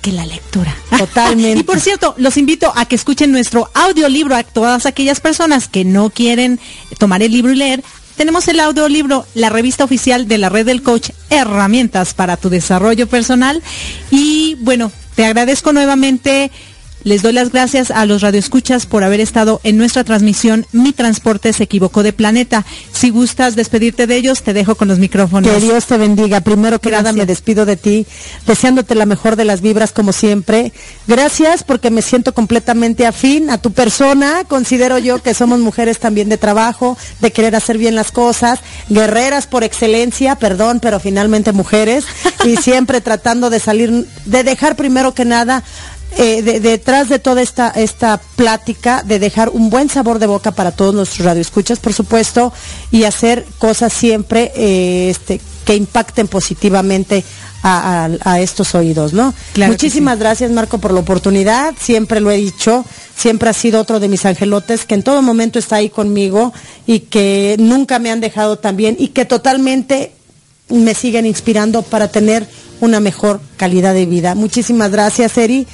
[0.00, 0.74] que la lectura.
[0.98, 1.60] Totalmente.
[1.60, 5.84] y por cierto, los invito a que escuchen nuestro audiolibro a todas aquellas personas que
[5.84, 6.60] no quieren
[6.98, 7.82] tomar el libro y leer.
[8.16, 13.08] Tenemos el audiolibro, la revista oficial de la red del coach, herramientas para tu desarrollo
[13.08, 13.62] personal.
[14.10, 16.52] Y bueno, te agradezco nuevamente
[17.04, 21.52] les doy las gracias a los radioescuchas por haber estado en nuestra transmisión Mi Transporte
[21.52, 22.64] se equivocó de planeta.
[22.92, 25.50] Si gustas despedirte de ellos, te dejo con los micrófonos.
[25.50, 26.40] Que Dios te bendiga.
[26.40, 28.06] Primero que nada me despido de ti,
[28.46, 30.72] deseándote la mejor de las vibras como siempre.
[31.06, 34.44] Gracias porque me siento completamente afín a tu persona.
[34.48, 39.46] Considero yo que somos mujeres también de trabajo, de querer hacer bien las cosas, guerreras
[39.46, 42.06] por excelencia, perdón, pero finalmente mujeres
[42.44, 45.62] y siempre tratando de salir, de dejar primero que nada
[46.16, 50.72] eh, detrás de toda esta, esta plática, de dejar un buen sabor de boca para
[50.72, 52.52] todos nuestros radioescuchas, por supuesto,
[52.90, 57.24] y hacer cosas siempre eh, este, que impacten positivamente
[57.66, 59.32] a, estos oídos, ¿no?
[59.56, 61.74] Muchísimas gracias, Marco, por la oportunidad.
[61.80, 62.84] Siempre lo he dicho,
[63.16, 66.52] siempre ha sido otro de mis angelotes que en todo momento está ahí conmigo
[66.86, 70.12] y que nunca me han dejado tan bien y que totalmente
[70.68, 72.46] me siguen inspirando para tener
[72.80, 74.34] una mejor calidad de vida.
[74.34, 75.66] Muchísimas gracias, Eri.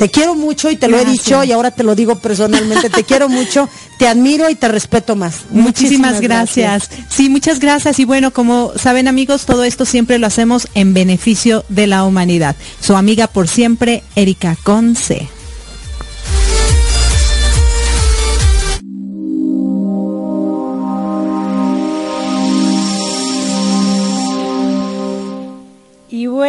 [0.00, 2.88] Te quiero mucho y te lo he dicho y ahora te lo digo personalmente.
[2.88, 5.40] Te quiero mucho, te admiro y te respeto más.
[5.50, 6.88] Muchísimas, gracias.
[7.10, 7.98] Sí, muchas gracias.
[7.98, 12.56] Y bueno, como saben amigos, todo esto siempre lo hacemos en beneficio de la humanidad.
[12.80, 15.28] Su amiga por siempre, Erika Conce.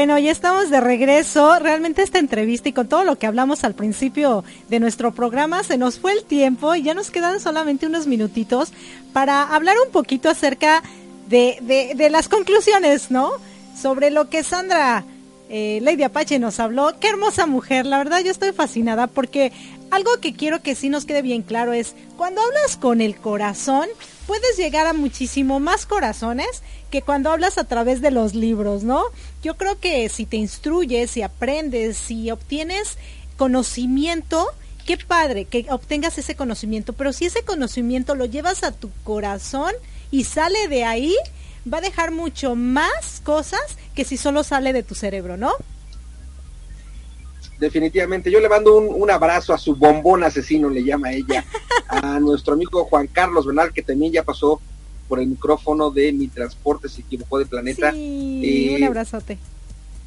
[0.02, 1.60] Bueno, ya estamos de regreso.
[1.60, 5.78] Realmente esta entrevista y con todo lo que hablamos al principio de nuestro programa, se
[5.78, 8.74] nos fue el tiempo y ya nos quedan solamente unos minutitos
[9.14, 10.82] para hablar un poquito acerca
[11.30, 13.30] de, de, las conclusiones, ¿no?
[13.80, 15.06] Sobre lo que Sandra
[15.52, 16.98] eh, Lady Apache nos habló.
[17.00, 19.52] Qué hermosa mujer, la verdad yo estoy fascinada porque
[19.92, 23.88] algo que quiero que sí nos quede bien claro es, cuando hablas con el corazón,
[24.32, 29.04] puedes llegar a muchísimo más corazones que cuando hablas a través de los libros, ¿no?
[29.44, 32.98] Yo creo que si te instruyes, si aprendes, si obtienes
[33.36, 34.48] conocimiento,
[34.86, 39.74] qué padre que obtengas ese conocimiento, pero si ese conocimiento lo llevas a tu corazón
[40.12, 41.14] y sale de ahí,
[41.68, 43.60] va a dejar mucho más cosas
[43.96, 45.52] que si solo sale de tu cerebro, ¿no?
[47.62, 51.46] Definitivamente, yo le mando un, abrazo a su bombón asesino, le llama ella,
[51.88, 54.60] a nuestro amigo Juan Carlos Bernal, que también ya pasó
[55.08, 57.92] por el micrófono de Mi Transporte se equivocó de planeta.
[57.92, 59.38] Sí, un abrazote.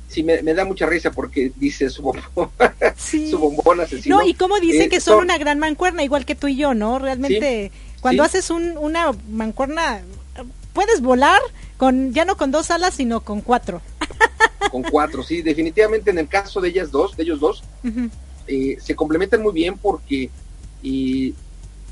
[0.09, 2.51] Sí, me, da mucha risa porque dice su bombón,
[2.97, 4.17] su bombón asesino.
[4.17, 6.75] No, y como dice eh, que son, una gran mancuerna, igual que tú y yo,
[6.75, 6.99] ¿no?
[6.99, 10.03] Realmente, cuando haces un, una mancuerna,
[10.73, 11.41] puedes volar
[11.77, 13.81] con ya no con dos alas, sino con cuatro.
[14.71, 17.63] con cuatro, sí, definitivamente en el caso de ellas dos, de ellos dos,
[18.47, 20.31] eh, se complementan muy bien porque
[20.83, 21.35] y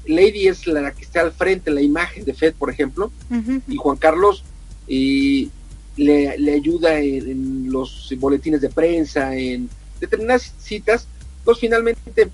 [0.06, 3.10] Lady es la que está al frente, la imagen de Fed, por ejemplo,
[3.68, 4.44] y Juan Carlos
[4.86, 5.50] y
[5.96, 9.68] le, le, ayuda en, los boletines de prensa, en
[10.00, 11.06] determinadas citas,
[11.44, 12.30] pues finalmente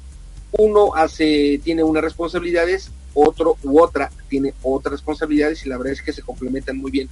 [0.53, 6.03] uno hace, tiene unas responsabilidades, otro u otra tiene otras responsabilidades y la verdad es
[6.03, 7.09] que se complementan muy bien.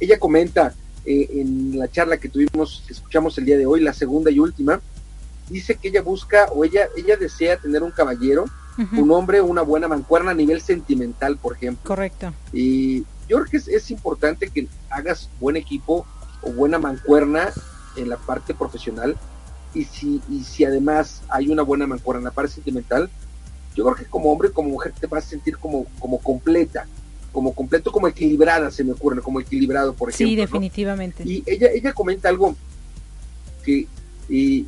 [0.00, 0.74] Ella comenta
[1.04, 4.80] eh, en la charla que tuvimos, escuchamos el día de hoy, la segunda y última,
[5.48, 8.44] dice que ella busca o ella, ella desea tener un caballero,
[8.96, 11.82] un hombre, una buena mancuerna a nivel sentimental, por ejemplo.
[11.84, 12.32] Correcto.
[12.52, 16.06] Y yo creo que es, importante que hagas buen equipo
[16.42, 17.50] o buena mancuerna
[17.96, 19.16] en la parte profesional
[19.74, 23.10] y si, y si además hay una buena mancuerna en la parte sentimental,
[23.74, 26.86] yo creo que como hombre y como mujer te vas a sentir como, como completa,
[27.32, 30.28] como completo, como equilibrada, se me ocurre, como equilibrado, por ejemplo.
[30.28, 31.22] Sí, definitivamente.
[31.24, 32.56] Y ella, ella comenta algo
[33.64, 33.86] que
[34.28, 34.66] y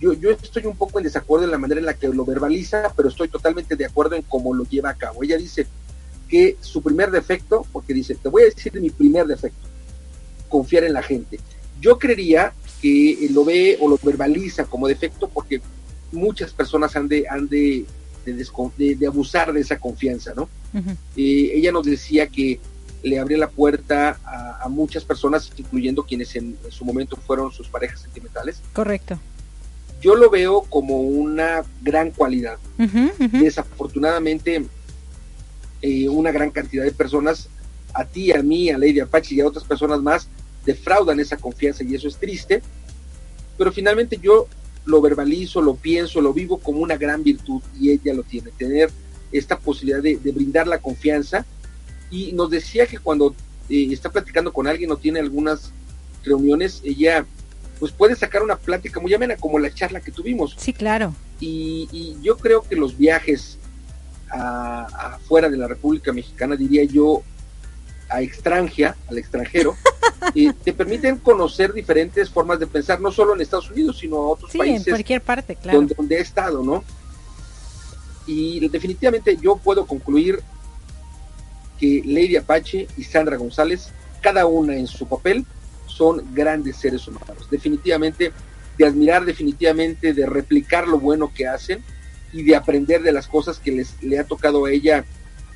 [0.00, 2.92] yo, yo estoy un poco en desacuerdo en la manera en la que lo verbaliza,
[2.96, 5.22] pero estoy totalmente de acuerdo en cómo lo lleva a cabo.
[5.22, 5.66] Ella dice
[6.28, 9.68] que su primer defecto, porque dice, te voy a decir mi primer defecto,
[10.48, 11.38] confiar en la gente.
[11.80, 15.60] Yo creería que lo ve o lo verbaliza como defecto porque
[16.12, 17.84] muchas personas han de, han de,
[18.24, 20.48] de, abusar de esa confianza, ¿no?
[21.16, 22.60] Eh, ella nos decía que
[23.02, 28.00] le abría la puerta a, muchas personas, incluyendo quienes en, su momento fueron sus parejas
[28.00, 28.60] sentimentales.
[28.72, 29.18] Correcto
[30.00, 32.58] yo lo veo como una gran cualidad.
[33.18, 34.64] Desafortunadamente,
[35.82, 37.48] eh, una gran cantidad de personas,
[37.92, 40.28] a ti, a mí, a Lady Apache y a otras personas más,
[40.64, 42.62] defraudan esa confianza y eso es triste.
[43.58, 44.46] Pero finalmente yo
[44.84, 48.90] lo verbalizo, lo pienso, lo vivo como una gran virtud y ella lo tiene, tener
[49.32, 51.44] esta posibilidad de, brindar la confianza.
[52.10, 53.34] Y nos decía que cuando
[53.68, 55.72] eh, está platicando con alguien o tiene algunas
[56.24, 57.24] reuniones, ella
[57.78, 60.54] pues puede sacar una plática muy amena como la charla que tuvimos.
[60.58, 61.14] Sí, claro.
[61.40, 63.56] Y, yo creo que los viajes
[64.28, 67.22] afuera de la República Mexicana, diría yo,
[68.08, 69.74] a extranjera, al extranjero,
[70.34, 74.28] eh, te permiten conocer diferentes formas de pensar, no solo en Estados Unidos, sino a
[74.28, 74.86] otros países.
[74.86, 75.86] en cualquier parte, claro.
[75.96, 76.84] Donde, he estado, ¿no?
[78.26, 80.40] Y definitivamente yo puedo concluir
[81.78, 83.88] que Lady Apache y Sandra González,
[84.20, 85.46] cada una en su papel,
[85.86, 87.48] son grandes seres humanos.
[87.50, 88.32] Definitivamente
[88.78, 91.82] de admirar, definitivamente de replicar lo bueno que hacen
[92.32, 95.04] y de aprender de las cosas que les le ha tocado a ella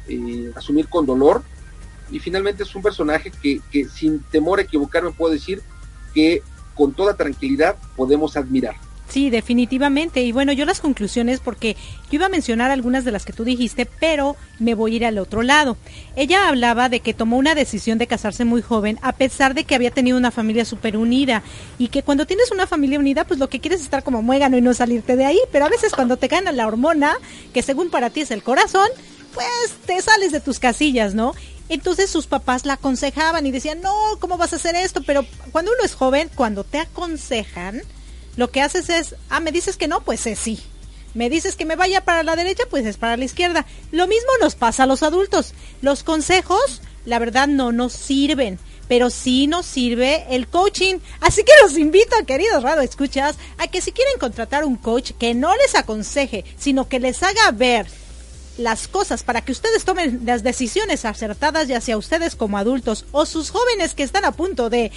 [0.09, 1.43] eh, asumir con dolor.
[2.11, 5.63] Y finalmente es un personaje que, que sin temor a equivocarme puedo decir
[6.15, 6.43] que
[6.75, 8.77] con toda tranquilidad podemos admirar.
[9.09, 10.23] Sí, definitivamente.
[10.23, 11.77] Y bueno, yo las conclusiones, porque
[12.11, 15.07] yo iba a mencionar algunas de las que tú dijiste, pero me voy a ir
[15.07, 15.77] al otro lado.
[16.17, 19.75] Ella hablaba de que tomó una decisión de casarse muy joven, a pesar de que
[19.75, 21.43] había tenido una familia súper unida.
[21.79, 24.57] Y que cuando tienes una familia unida, pues lo que quieres es estar como muégano
[24.57, 25.39] y no salirte de ahí.
[25.53, 27.15] Pero a veces cuando te gana la hormona,
[27.53, 28.89] que según para ti es el corazón,
[29.35, 29.47] pues
[29.87, 31.35] te sales de tus casillas, ¿no?
[31.69, 35.03] Entonces sus papás la aconsejaban y decían, no, ¿cómo vas a hacer esto?
[35.03, 37.83] Pero cuando uno es joven, cuando te aconsejan,
[38.37, 40.61] lo que haces es, ah, me dices que no, pues es sí.
[41.15, 43.65] Me dices que me vaya para la derecha, pues es para la izquierda.
[43.93, 45.55] Lo mismo nos pasa a los adultos.
[45.81, 48.59] Los consejos, la verdad, no nos sirven,
[48.89, 50.97] pero sí nos sirve el coaching.
[51.21, 55.35] Así que los invito, queridos Radio Escuchas, a que si quieren contratar un coach que
[55.35, 57.87] no les aconseje, sino que les haga ver
[58.59, 63.27] las cosas para que ustedes tomen las decisiones acertadas, ya sea ustedes como adultos o
[63.27, 64.91] sus jóvenes que están a punto de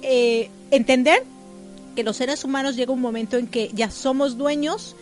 [0.02, 1.24] eh, entender
[1.96, 4.96] que los seres humanos llega un momento en que ya somos dueños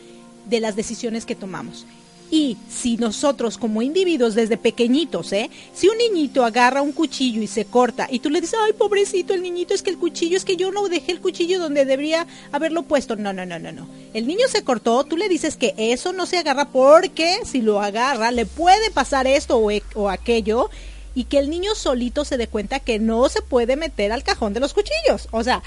[0.45, 1.85] de las decisiones que tomamos.
[2.31, 5.51] Y si nosotros como individuos desde pequeñitos, ¿eh?
[5.71, 9.35] Si un niñito agarra un cuchillo y se corta y tú le dices, ay, pobrecito
[9.35, 12.25] el niñito, es que el cuchillo, es que yo no dejé el cuchillo donde debería
[12.51, 13.15] haberlo puesto.
[13.15, 13.87] No, no, no, no, no.
[14.15, 17.81] El niño se cortó, tú le dices que eso no se agarra porque si lo
[17.81, 20.71] agarra le puede pasar esto o, e, o aquello
[21.13, 24.53] y que el niño solito se dé cuenta que no se puede meter al cajón
[24.53, 25.27] de los cuchillos.
[25.29, 25.61] O sea,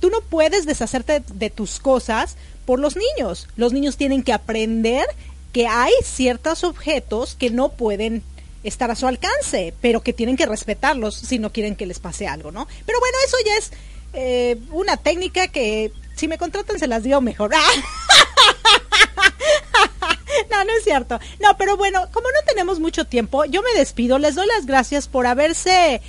[0.00, 2.36] tú no puedes deshacerte de tus cosas
[2.70, 3.48] por los niños.
[3.56, 5.04] Los niños tienen que aprender
[5.52, 8.22] que hay ciertos objetos que no pueden
[8.62, 12.28] estar a su alcance, pero que tienen que respetarlos si no quieren que les pase
[12.28, 12.68] algo, ¿no?
[12.86, 13.72] Pero bueno, eso ya es
[14.12, 17.50] eh, una técnica que si me contratan se las digo mejor.
[20.52, 21.18] no, no es cierto.
[21.40, 24.20] No, pero bueno, como no tenemos mucho tiempo, yo me despido.
[24.20, 26.02] Les doy las gracias por haberse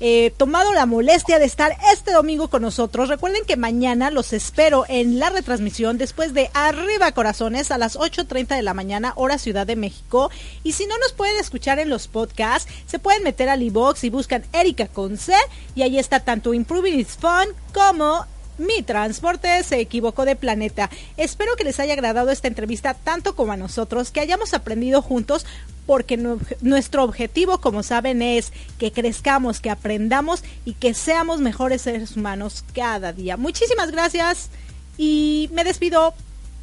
[0.00, 3.08] eh, tomado la molestia de estar este domingo con nosotros.
[3.08, 8.56] Recuerden que mañana los espero en la retransmisión después de Arriba Corazones a las 8.30
[8.56, 10.30] de la mañana, hora Ciudad de México.
[10.62, 14.10] Y si no nos pueden escuchar en los podcasts, se pueden meter al iBox y
[14.10, 15.32] buscan Erika con C
[15.74, 18.26] y ahí está tanto Improving It's Fun como
[18.58, 20.90] mi transporte se equivocó de planeta.
[21.16, 25.46] Espero que les haya agradado esta entrevista tanto como a nosotros, que hayamos aprendido juntos,
[25.86, 26.18] porque
[26.60, 32.64] nuestro objetivo, como saben, es que crezcamos, que aprendamos y que seamos mejores seres humanos
[32.74, 33.36] cada día.
[33.36, 34.50] Muchísimas gracias
[34.98, 36.14] y me despido.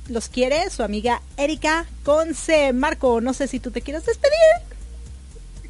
[0.08, 2.72] Los quiere su amiga Erika Conce.
[2.74, 4.76] Marco, no sé si tú te quieres despedir.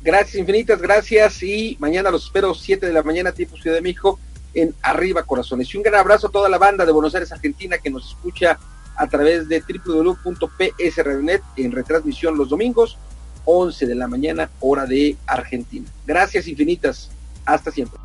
[0.03, 4.19] Gracias infinitas, gracias y mañana los espero 7 de la mañana tiempo Ciudad de México
[4.55, 5.71] en Arriba Corazones.
[5.73, 8.57] Y un gran abrazo a toda la banda de Buenos Aires, Argentina, que nos escucha
[8.95, 12.97] a través de www.psrednet en retransmisión los domingos,
[13.43, 15.87] 11 de la mañana, hora de Argentina.
[16.05, 17.11] Gracias infinitas.
[17.45, 18.04] Hasta siempre.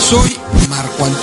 [0.00, 0.38] soy
[0.68, 1.18] Marco Antonio.